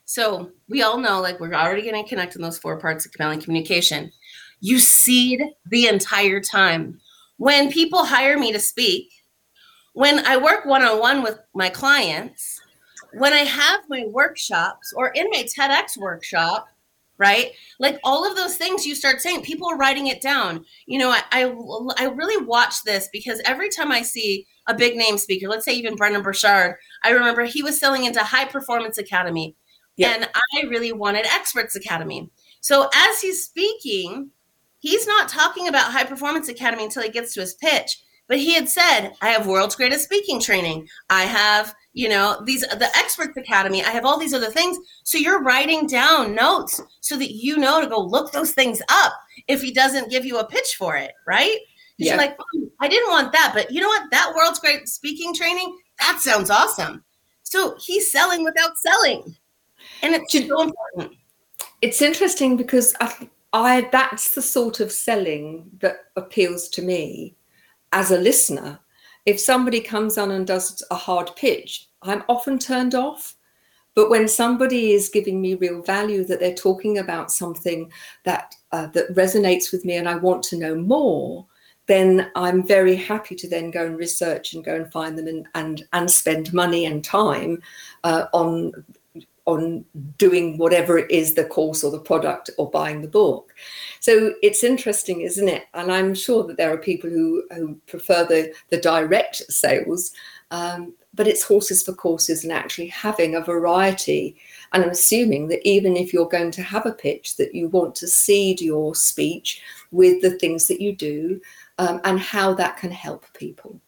[0.05, 3.11] So we all know, like, we're already going to connect in those four parts of
[3.11, 4.11] compelling communication.
[4.61, 6.99] You seed the entire time.
[7.37, 9.11] When people hire me to speak,
[9.93, 12.61] when I work one on one with my clients,
[13.13, 16.67] when I have my workshops or in my TEDx workshop,
[17.17, 17.51] right?
[17.79, 20.65] Like all of those things you start saying, people are writing it down.
[20.85, 21.43] You know, I, I,
[21.97, 25.73] I really watch this because every time I see a big name speaker, let's say
[25.73, 29.55] even Brendon Burchard, I remember he was selling into High Performance Academy.
[29.99, 32.29] And I really wanted Experts Academy.
[32.62, 34.31] So as he's speaking,
[34.79, 38.01] he's not talking about High Performance Academy until he gets to his pitch.
[38.27, 40.88] But he had said, I have world's greatest speaking training.
[41.10, 43.84] I have, you know, these the Experts Academy.
[43.84, 44.77] I have all these other things.
[45.03, 49.13] So you're writing down notes so that you know to go look those things up
[49.47, 51.60] if he doesn't give you a pitch for it, right?
[51.97, 52.13] Yeah.
[52.13, 54.10] You're like, oh, I didn't want that, but you know what?
[54.12, 57.03] That world's great speaking training, that sounds awesome.
[57.43, 59.38] So he's selling without selling
[60.05, 61.17] and it's so important.
[61.81, 67.35] It's interesting because I, I that's the sort of selling that appeals to me
[67.91, 68.79] as a listener.
[69.25, 73.35] If somebody comes on and does a hard pitch, I'm often turned off.
[73.95, 77.91] But when somebody is giving me real value, that they're talking about something
[78.25, 81.47] that uh, that resonates with me, and I want to know more,
[81.87, 85.47] then I'm very happy to then go and research and go and find them and
[85.55, 87.61] and, and spend money and time
[88.03, 88.73] uh, on
[89.45, 89.86] on
[90.17, 93.53] doing whatever it is the course or the product or buying the book.
[93.99, 95.65] So it's interesting isn't it?
[95.73, 100.12] And i'm sure that there are people who, who prefer the, the direct sales
[100.51, 104.36] um, but it's horses for courses and actually having a variety.
[104.73, 107.95] And i'm assuming that even if you're going to have a pitch that you want
[107.95, 111.39] to seed your speech with the things that you do
[111.77, 113.79] um, and how that can help people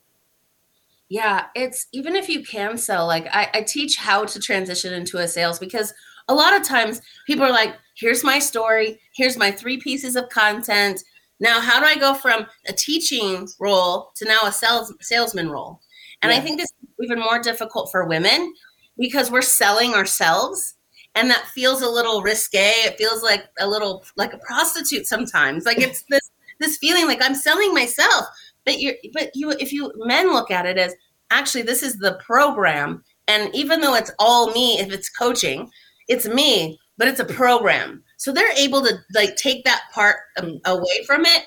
[1.10, 5.18] yeah, it's even if you can sell, like I, I teach how to transition into
[5.18, 5.94] a sales because
[6.28, 10.30] a lot of times people are like, here's my story, here's my three pieces of
[10.30, 11.02] content.
[11.40, 15.80] Now, how do I go from a teaching role to now a sales salesman role?
[16.22, 16.40] And yeah.
[16.40, 18.54] I think this is even more difficult for women
[18.98, 20.74] because we're selling ourselves
[21.18, 22.72] and that feels a little risque.
[22.86, 25.66] It feels like a little like a prostitute sometimes.
[25.66, 28.26] Like it's this this feeling like I'm selling myself.
[28.68, 30.94] But you but you if you men look at it as
[31.32, 35.72] actually this is the program and even though it's all me if it's coaching,
[36.08, 38.04] it's me, but it's a program.
[38.18, 41.46] So they're able to like take that part um, away from it,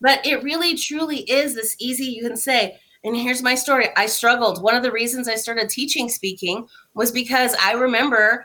[0.00, 3.88] but it really truly is this easy you can say and here's my story.
[3.96, 4.62] I struggled.
[4.62, 8.44] One of the reasons I started teaching speaking was because I remember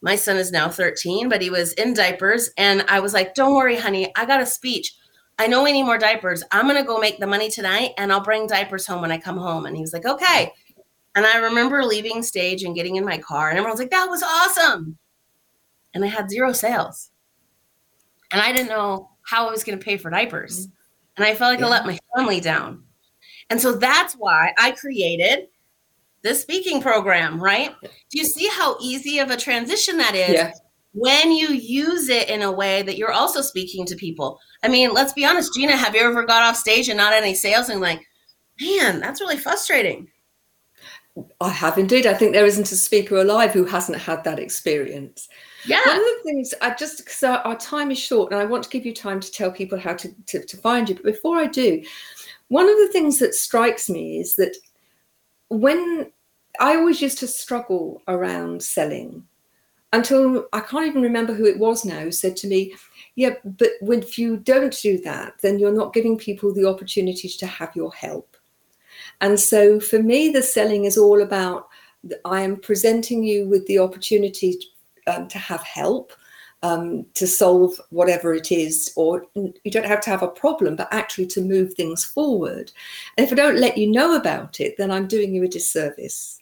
[0.00, 2.50] my son is now 13, but he was in diapers.
[2.56, 4.94] And I was like, don't worry, honey, I got a speech.
[5.42, 6.44] I know we need more diapers.
[6.52, 9.18] I'm going to go make the money tonight and I'll bring diapers home when I
[9.18, 9.66] come home.
[9.66, 10.52] And he was like, okay.
[11.16, 14.22] And I remember leaving stage and getting in my car, and everyone's like, that was
[14.22, 14.96] awesome.
[15.94, 17.10] And I had zero sales.
[18.30, 20.68] And I didn't know how I was going to pay for diapers.
[21.16, 21.66] And I felt like yeah.
[21.66, 22.84] I let my family down.
[23.50, 25.48] And so that's why I created
[26.22, 27.74] this speaking program, right?
[27.82, 30.34] Do you see how easy of a transition that is?
[30.34, 30.52] Yeah
[30.94, 34.38] when you use it in a way that you're also speaking to people.
[34.62, 37.34] I mean, let's be honest, Gina, have you ever got off stage and not any
[37.34, 38.06] sales and like,
[38.60, 40.08] man, that's really frustrating?
[41.40, 42.06] I have indeed.
[42.06, 45.28] I think there isn't a speaker alive who hasn't had that experience.
[45.66, 45.86] Yeah.
[45.86, 48.64] One of the things I just because our, our, time is short and I want
[48.64, 50.94] to give you time to tell people how to, to, to find you.
[50.94, 51.82] But before I do,
[52.48, 54.56] one of the things that strikes me is that
[55.48, 56.10] when
[56.60, 59.26] I always used to struggle around selling
[59.92, 62.74] until I can't even remember who it was now said to me,
[63.14, 67.46] Yeah, but if you don't do that, then you're not giving people the opportunity to
[67.46, 68.36] have your help.
[69.20, 71.68] And so for me, the selling is all about
[72.24, 74.58] I am presenting you with the opportunity
[75.06, 76.12] um, to have help.
[76.64, 80.86] Um, to solve whatever it is, or you don't have to have a problem, but
[80.92, 82.70] actually to move things forward.
[83.18, 86.38] And if I don't let you know about it, then I'm doing you a disservice.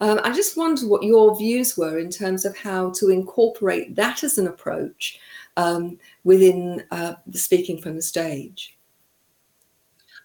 [0.00, 4.24] Um, I just wonder what your views were in terms of how to incorporate that
[4.24, 5.18] as an approach
[5.56, 8.78] um, within uh, speaking from the stage.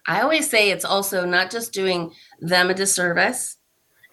[0.06, 3.56] I always say it's also not just doing them a disservice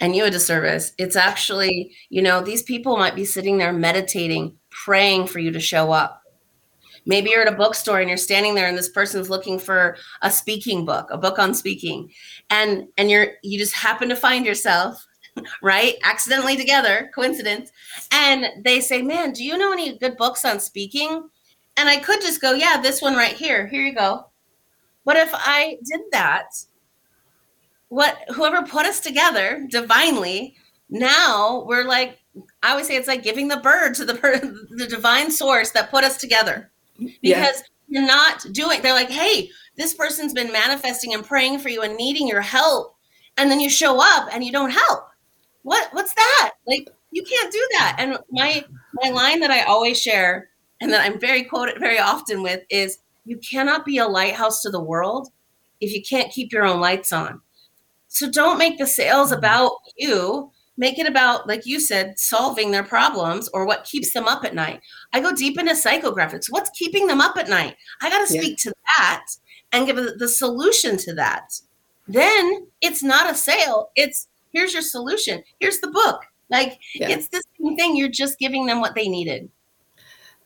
[0.02, 0.92] and you a disservice.
[0.98, 5.60] It's actually, you know, these people might be sitting there meditating, praying for you to
[5.60, 6.24] show up.
[7.06, 10.32] Maybe you're at a bookstore and you're standing there and this person's looking for a
[10.32, 12.12] speaking book, a book on speaking.
[12.50, 15.06] And and you're you just happen to find yourself
[15.62, 15.96] right?
[16.04, 17.72] Accidentally together, coincidence.
[18.12, 21.30] And they say, Man, do you know any good books on speaking?
[21.78, 23.68] And I could just go, Yeah, this one right here.
[23.68, 24.28] Here you go.
[25.06, 26.48] But if I did that,
[27.90, 30.56] what whoever put us together divinely,
[30.90, 32.20] now we're like,
[32.64, 34.14] I always say it's like giving the bird to the
[34.78, 36.72] the divine source that put us together.
[36.98, 37.52] Because yeah.
[37.88, 41.98] you're not doing, they're like, hey, this person's been manifesting and praying for you and
[41.98, 42.96] needing your help.
[43.38, 45.08] And then you show up and you don't help
[45.64, 46.52] what what's that?
[46.68, 47.96] Like you can't do that.
[48.00, 48.64] And my
[49.02, 50.50] my line that I always share
[50.82, 54.70] and that I'm very quoted very often with is you cannot be a lighthouse to
[54.70, 55.30] the world
[55.82, 57.42] if you can't keep your own lights on.
[58.08, 59.40] So don't make the sales mm-hmm.
[59.40, 60.52] about you.
[60.76, 64.56] Make it about, like you said, solving their problems or what keeps them up at
[64.56, 64.82] night.
[65.14, 66.48] I go deep into psychographics.
[66.50, 67.76] What's keeping them up at night?
[68.02, 68.72] I got to speak yeah.
[68.72, 69.26] to that
[69.72, 71.60] and give the solution to that.
[72.08, 73.92] Then it's not a sale.
[73.96, 75.44] It's here's your solution.
[75.60, 76.24] Here's the book.
[76.50, 77.10] Like yeah.
[77.10, 77.96] it's the same thing.
[77.96, 79.50] You're just giving them what they needed.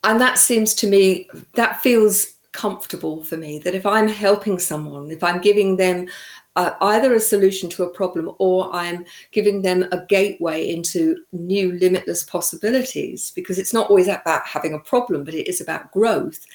[0.03, 5.11] And that seems to me, that feels comfortable for me that if I'm helping someone,
[5.11, 6.07] if I'm giving them
[6.55, 11.73] uh, either a solution to a problem or I'm giving them a gateway into new
[11.73, 16.45] limitless possibilities, because it's not always about having a problem, but it is about growth,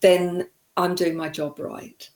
[0.00, 2.08] then I'm doing my job right.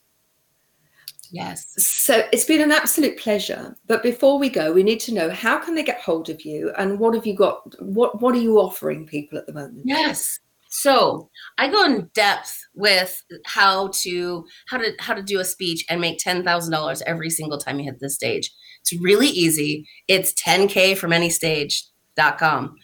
[1.34, 1.74] Yes.
[1.78, 3.76] So it's been an absolute pleasure.
[3.88, 6.70] But before we go, we need to know how can they get hold of you
[6.78, 7.74] and what have you got?
[7.80, 9.82] What what are you offering people at the moment?
[9.84, 10.38] Yes.
[10.68, 11.28] So
[11.58, 16.00] I go in depth with how to how to how to do a speech and
[16.00, 18.52] make ten thousand dollars every single time you hit the stage.
[18.82, 19.88] It's really easy.
[20.06, 22.76] It's 10k from any stage.com.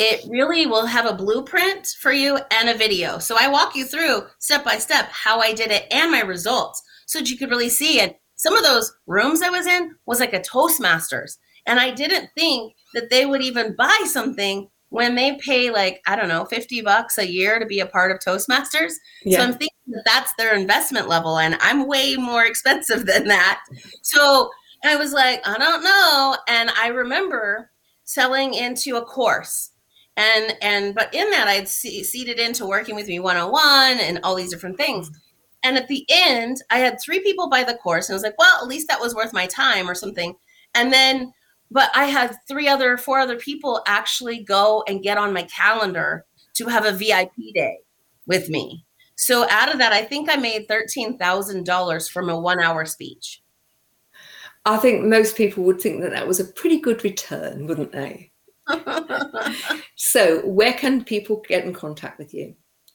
[0.00, 3.18] It really will have a blueprint for you and a video.
[3.18, 6.82] So I walk you through step by step how I did it and my results
[7.06, 8.00] so that you could really see.
[8.00, 11.38] And some of those rooms I was in was like a Toastmasters.
[11.66, 16.16] And I didn't think that they would even buy something when they pay like, I
[16.16, 18.92] don't know, 50 bucks a year to be a part of Toastmasters.
[19.24, 19.38] Yeah.
[19.38, 21.38] So I'm thinking that that's their investment level.
[21.38, 23.62] And I'm way more expensive than that.
[24.02, 24.50] So
[24.84, 26.36] I was like, I don't know.
[26.48, 27.70] And I remember
[28.04, 29.70] selling into a course
[30.16, 34.34] and and but in that i'd see, seeded into working with me 101 and all
[34.34, 35.10] these different things
[35.62, 38.38] and at the end, I had three people buy the course, and I was like,
[38.38, 40.34] well, at least that was worth my time or something.
[40.74, 41.32] And then,
[41.70, 46.24] but I had three other, four other people actually go and get on my calendar
[46.54, 47.78] to have a VIP day
[48.26, 48.84] with me.
[49.14, 53.42] So out of that, I think I made $13,000 from a one hour speech.
[54.64, 58.30] I think most people would think that that was a pretty good return, wouldn't they?
[59.96, 62.54] so, where can people get in contact with you?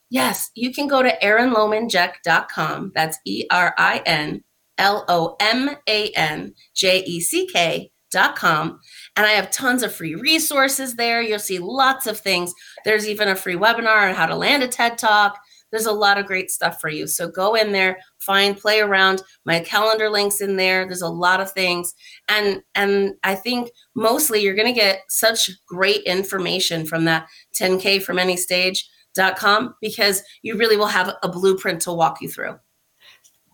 [0.10, 2.92] Yes, you can go to erinlomanjeck.com.
[2.96, 4.44] That's E R I N
[4.78, 8.80] L O M A N J E C K.com.
[9.18, 11.22] And I have tons of free resources there.
[11.22, 12.54] You'll see lots of things.
[12.86, 15.38] There's even a free webinar on how to land a TED Talk.
[15.72, 17.08] There's a lot of great stuff for you.
[17.08, 19.22] So go in there, find, play around.
[19.46, 20.86] My calendar links in there.
[20.86, 21.94] There's a lot of things.
[22.30, 27.28] And and I think mostly you're going to get such great information from that
[27.60, 28.90] 10K from any stage
[29.38, 32.58] com because you really will have a blueprint to walk you through.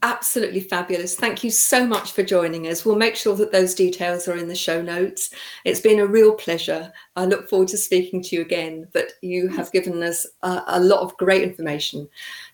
[0.03, 1.15] Absolutely fabulous.
[1.15, 2.85] Thank you so much for joining us.
[2.85, 5.29] We'll make sure that those details are in the show notes.
[5.63, 6.91] It's been a real pleasure.
[7.15, 10.79] I look forward to speaking to you again, but you have given us a, a
[10.81, 12.09] lot of great information.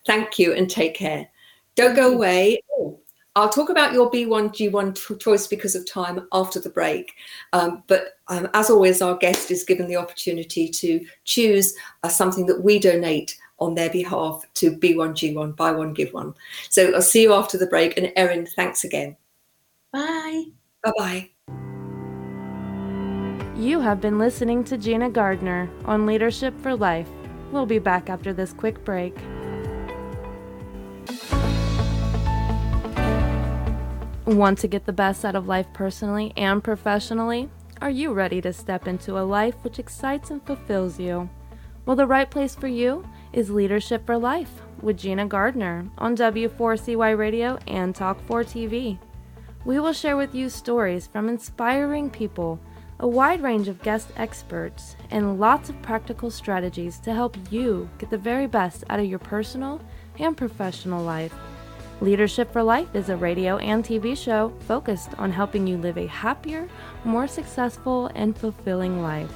[0.05, 1.27] Thank you and take care.
[1.73, 2.61] Don't go away.
[3.39, 7.13] I'll talk about your B1G1 choice because of time after the break.
[7.53, 11.73] Um, but um, as always, our guest is given the opportunity to choose
[12.03, 16.33] uh, something that we donate on their behalf to B1G1, buy one, give one.
[16.69, 17.97] So I'll see you after the break.
[17.97, 19.15] And Erin, thanks again.
[19.91, 20.45] Bye.
[20.83, 21.29] Bye bye.
[23.57, 27.09] You have been listening to Gina Gardner on Leadership for Life.
[27.51, 29.15] We'll be back after this quick break.
[34.29, 37.49] Want to get the best out of life personally and professionally?
[37.81, 41.27] Are you ready to step into a life which excites and fulfills you?
[41.87, 43.03] Well, the right place for you
[43.33, 48.99] is Leadership for Life with Gina Gardner on W4CY Radio and Talk 4 TV.
[49.65, 52.59] We will share with you stories from inspiring people,
[52.99, 58.11] a wide range of guest experts, and lots of practical strategies to help you get
[58.11, 59.81] the very best out of your personal
[60.19, 61.33] and professional life.
[62.01, 66.07] Leadership for Life is a radio and TV show focused on helping you live a
[66.07, 66.69] happier,
[67.03, 69.33] more successful, and fulfilling life.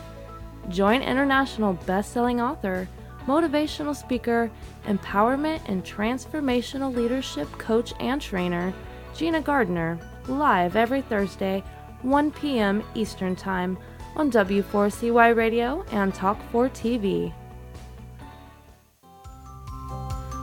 [0.70, 2.88] Join international best-selling author,
[3.28, 4.50] motivational speaker,
[4.86, 8.74] empowerment and transformational leadership coach and trainer,
[9.14, 10.00] Gina Gardner,
[10.30, 11.62] live every Thursday,
[12.02, 12.82] 1 p.m.
[12.96, 13.78] Eastern Time
[14.16, 17.34] on W4CY Radio and Talk4 TV.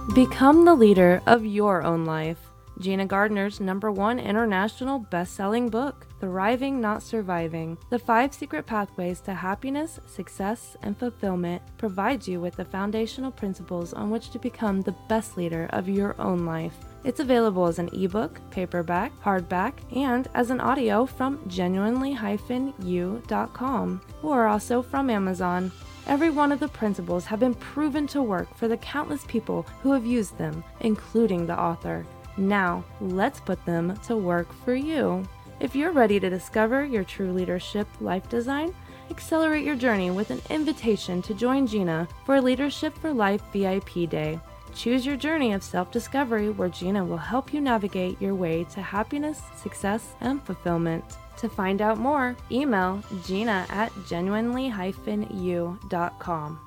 [0.08, 2.50] Become the leader of your own life.
[2.80, 9.20] Gina Gardner's number one international best selling book, Thriving Not Surviving The Five Secret Pathways
[9.20, 14.80] to Happiness, Success, and Fulfillment, provides you with the foundational principles on which to become
[14.80, 16.74] the best leader of your own life.
[17.04, 24.82] It's available as an ebook, paperback, hardback, and as an audio from genuinely-u.com or also
[24.82, 25.72] from Amazon.
[26.10, 29.92] Every one of the principles have been proven to work for the countless people who
[29.92, 32.04] have used them, including the author.
[32.36, 35.22] Now, let's put them to work for you.
[35.60, 38.74] If you're ready to discover your true leadership life design,
[39.08, 44.40] accelerate your journey with an invitation to join Gina for Leadership for Life VIP Day.
[44.74, 48.82] Choose your journey of self discovery where Gina will help you navigate your way to
[48.82, 51.04] happiness, success, and fulfillment.
[51.40, 56.60] To find out more, email gina at genuinely-u.com.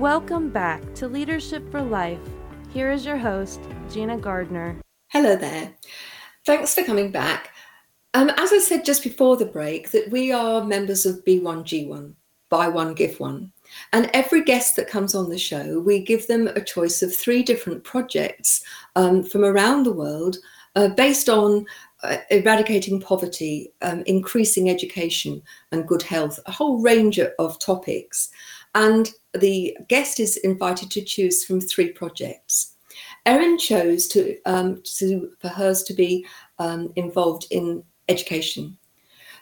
[0.00, 2.18] Welcome back to Leadership for Life.
[2.70, 3.60] Here is your host,
[3.92, 4.76] Gina Gardner.
[5.10, 5.72] Hello there.
[6.44, 7.52] Thanks for coming back.
[8.12, 12.12] Um, as I said just before the break, that we are members of B1G1,
[12.50, 13.52] buy one, give one.
[13.92, 17.44] And every guest that comes on the show, we give them a choice of three
[17.44, 18.64] different projects
[18.96, 20.38] um, from around the world
[20.76, 21.66] uh, based on
[22.02, 28.30] uh, eradicating poverty, um, increasing education and good health, a whole range of topics.
[28.74, 32.74] And the guest is invited to choose from three projects.
[33.24, 36.26] Erin chose to, um, to for hers to be
[36.58, 38.76] um, involved in education.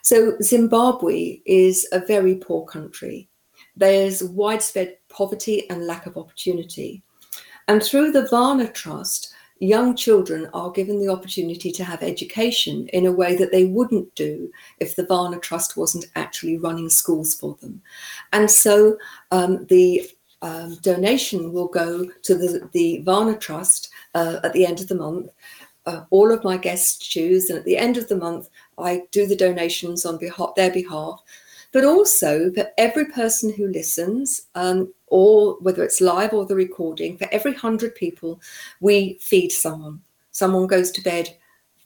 [0.01, 3.27] So Zimbabwe is a very poor country.
[3.75, 7.03] There's widespread poverty and lack of opportunity.
[7.67, 13.05] And through the Vana Trust, young children are given the opportunity to have education in
[13.05, 17.55] a way that they wouldn't do if the Vana Trust wasn't actually running schools for
[17.61, 17.81] them.
[18.33, 18.97] And so
[19.31, 20.09] um, the
[20.41, 24.95] um, donation will go to the, the Vana Trust uh, at the end of the
[24.95, 25.29] month.
[25.85, 29.27] Uh, all of my guests choose, and at the end of the month, I do
[29.27, 30.19] the donations on
[30.55, 31.21] their behalf.
[31.71, 37.17] But also for every person who listens, um, or whether it's live or the recording,
[37.17, 38.41] for every hundred people,
[38.81, 40.01] we feed someone.
[40.31, 41.29] Someone goes to bed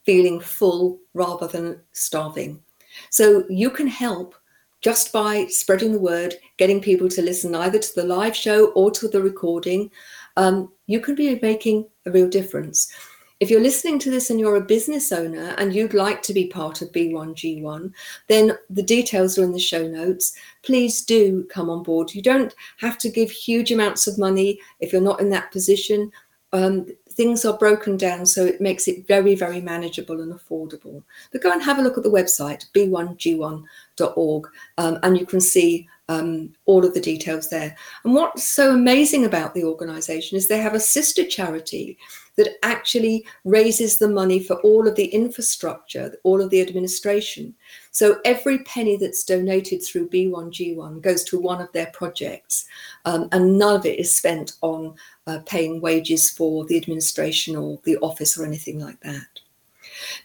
[0.06, 2.62] feeling full rather than starving.
[3.10, 4.36] So you can help
[4.82, 8.92] just by spreading the word, getting people to listen either to the live show or
[8.92, 9.92] to the recording.
[10.38, 12.92] Um, you can be making a real difference.
[13.40, 16.48] If you're listening to this and you're a business owner and you'd like to be
[16.48, 17.94] part of B1G1,
[18.28, 20.34] then the details are in the show notes.
[20.62, 22.14] Please do come on board.
[22.14, 26.12] You don't have to give huge amounts of money if you're not in that position.
[26.52, 31.04] Um, things are broken down so it makes it very, very manageable and affordable.
[31.32, 35.88] But go and have a look at the website, b1g1.org, um, and you can see
[36.10, 37.76] um, all of the details there.
[38.04, 41.98] And what's so amazing about the organization is they have a sister charity
[42.40, 47.54] that actually raises the money for all of the infrastructure, all of the administration.
[47.92, 52.66] So every penny that's donated through B1G1 goes to one of their projects,
[53.04, 54.96] um, and none of it is spent on
[55.28, 59.28] uh, paying wages for the administration or the office or anything like that.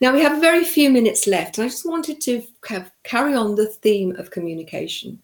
[0.00, 2.44] Now we have very few minutes left, and I just wanted to
[3.02, 5.20] carry on the theme of communication,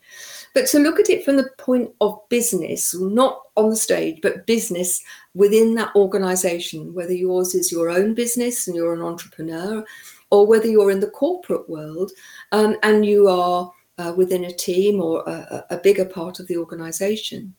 [0.55, 4.46] but to look at it from the point of business, not on the stage, but
[4.46, 5.03] business
[5.34, 9.84] within that organization, whether yours is your own business and you're an entrepreneur,
[10.30, 12.11] or whether you're in the corporate world
[12.53, 16.57] um, and you are uh, within a team or a, a bigger part of the
[16.57, 17.55] organization.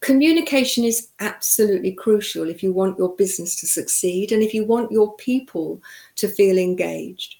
[0.00, 4.90] Communication is absolutely crucial if you want your business to succeed and if you want
[4.90, 5.80] your people
[6.16, 7.36] to feel engaged.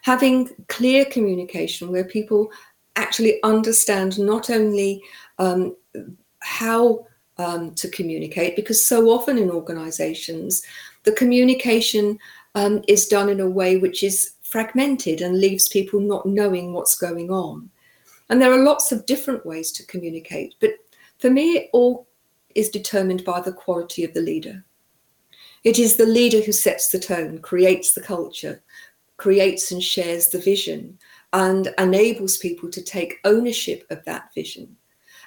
[0.00, 2.50] Having clear communication where people
[2.96, 5.02] actually understand not only
[5.38, 5.76] um,
[6.40, 7.06] how
[7.38, 10.62] um, to communicate, because so often in organizations,
[11.04, 12.18] the communication
[12.54, 16.94] um, is done in a way which is fragmented and leaves people not knowing what's
[16.96, 17.70] going on.
[18.28, 20.72] And there are lots of different ways to communicate, but
[21.18, 22.06] for me, it all
[22.54, 24.64] is determined by the quality of the leader.
[25.64, 28.62] It is the leader who sets the tone, creates the culture,
[29.16, 30.98] creates and shares the vision,
[31.32, 34.76] and enables people to take ownership of that vision.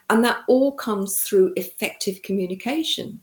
[0.10, 3.22] And that all comes through effective communication.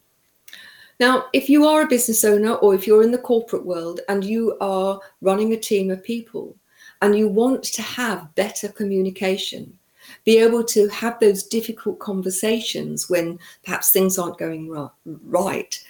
[0.98, 4.24] Now, if you are a business owner or if you're in the corporate world and
[4.24, 6.56] you are running a team of people
[7.00, 9.78] and you want to have better communication,
[10.24, 14.70] be able to have those difficult conversations when perhaps things aren't going
[15.04, 15.82] right,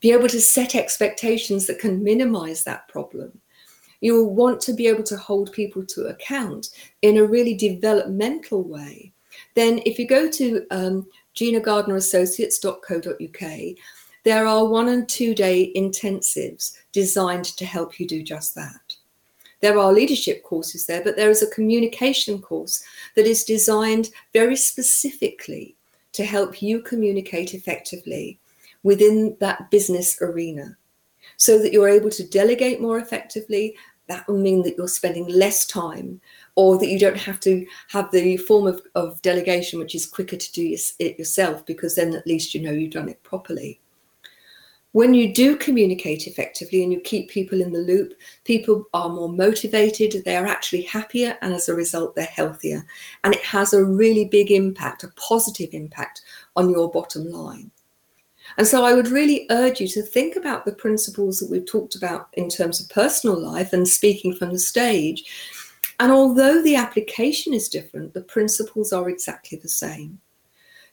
[0.00, 3.40] be able to set expectations that can minimize that problem.
[4.00, 6.70] You'll want to be able to hold people to account
[7.02, 9.12] in a really developmental way.
[9.54, 13.76] Then, if you go to um, ginagardnerassociates.co.uk,
[14.24, 18.96] there are one and two day intensives designed to help you do just that.
[19.60, 22.82] There are leadership courses there, but there is a communication course
[23.14, 25.76] that is designed very specifically
[26.12, 28.38] to help you communicate effectively
[28.82, 30.76] within that business arena
[31.36, 33.76] so that you're able to delegate more effectively.
[34.08, 36.20] That will mean that you're spending less time
[36.54, 40.36] or that you don't have to have the form of, of delegation, which is quicker
[40.36, 43.80] to do it yourself, because then at least you know you've done it properly
[44.96, 48.14] when you do communicate effectively and you keep people in the loop,
[48.44, 52.82] people are more motivated, they're actually happier, and as a result, they're healthier.
[53.22, 56.22] And it has a really big impact, a positive impact
[56.56, 57.70] on your bottom line.
[58.58, 61.94] And so I would really urge you to think about the principles that we've talked
[61.94, 65.24] about in terms of personal life and speaking from the stage.
[66.00, 70.20] And although the application is different, the principles are exactly the same.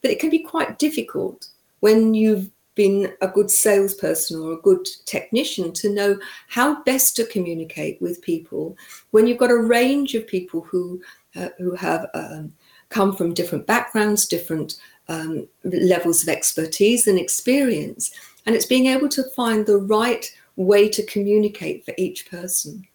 [0.02, 1.48] But it can be quite difficult
[1.80, 7.26] when you've been a good salesperson or a good technician to know how best to
[7.28, 8.76] communicate with people
[9.12, 11.02] when you've got a range of people who
[11.36, 12.54] uh, who have um,
[12.90, 14.78] come from different backgrounds, different
[15.08, 18.12] um, levels of expertise and experience,
[18.46, 22.86] and it's being able to find the right way to communicate for each person.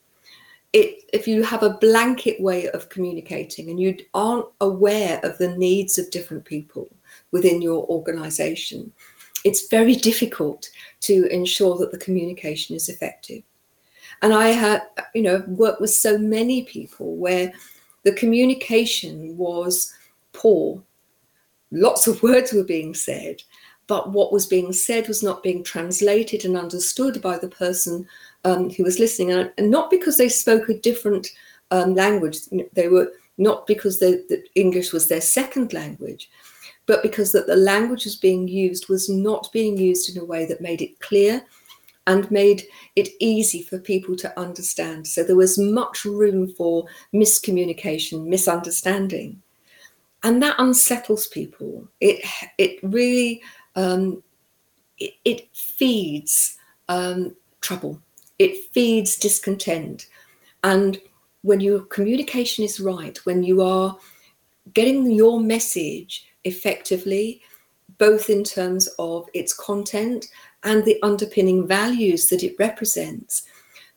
[0.72, 5.56] It, if you have a blanket way of communicating and you aren't aware of the
[5.56, 6.88] needs of different people
[7.32, 8.92] within your organization,
[9.44, 10.68] it's very difficult
[11.00, 13.42] to ensure that the communication is effective.
[14.20, 14.82] And I have,
[15.14, 17.52] you know, worked with so many people where
[18.02, 19.94] the communication was
[20.32, 20.82] poor.
[21.70, 23.42] Lots of words were being said,
[23.86, 28.06] but what was being said was not being translated and understood by the person
[28.44, 29.32] um, who was listening.
[29.32, 31.28] And, and, not because they spoke a different
[31.70, 32.38] um, language,
[32.72, 36.30] they were not because they, the English was their second language,
[36.86, 40.46] but because that the language was being used was not being used in a way
[40.46, 41.42] that made it clear
[42.06, 42.64] and made
[42.96, 45.06] it easy for people to understand.
[45.06, 49.42] So there was much room for miscommunication, misunderstanding.
[50.22, 51.88] And that unsettles people.
[52.00, 52.24] It
[52.58, 53.42] it really
[53.76, 54.22] um,
[54.98, 56.56] it, it, feeds
[56.88, 58.00] um, trouble.
[58.38, 60.08] It feeds discontent.
[60.64, 61.00] And
[61.42, 63.96] when your communication is right, when you are
[64.74, 67.40] getting your message effectively,
[67.98, 70.26] both in terms of its content
[70.64, 73.44] and the underpinning values that it represents,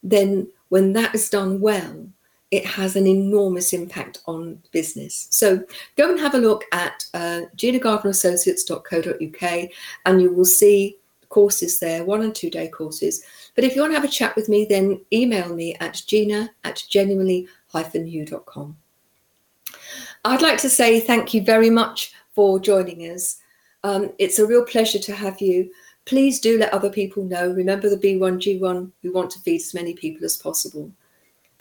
[0.04, 2.08] then when that is done well,
[2.52, 5.28] it has an enormous impact on business.
[5.32, 5.64] So
[5.98, 9.70] go and have a look at uh, ginagardnerassociates.co.uk
[10.06, 10.98] and you will see
[11.30, 13.24] courses there, one and two day courses.
[13.56, 16.52] But if you want to have a chat with me, then email me at gina
[16.66, 18.78] at genuinely-u.com.
[20.24, 23.38] I'd like to say thank you very much for joining us.
[23.84, 25.72] Um, it's a real pleasure to have you.
[26.06, 27.52] Please do let other people know.
[27.52, 30.92] Remember the B1G1, we want to feed as many people as possible.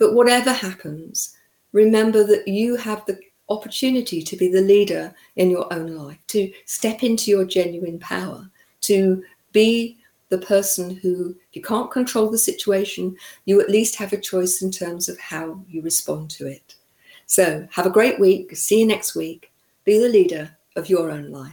[0.01, 1.37] But whatever happens,
[1.73, 3.21] remember that you have the
[3.51, 8.51] opportunity to be the leader in your own life, to step into your genuine power,
[8.83, 9.23] to
[9.53, 9.99] be
[10.31, 14.63] the person who, if you can't control the situation, you at least have a choice
[14.63, 16.77] in terms of how you respond to it.
[17.27, 18.57] So have a great week.
[18.57, 19.53] See you next week.
[19.85, 21.53] Be the leader of your own life.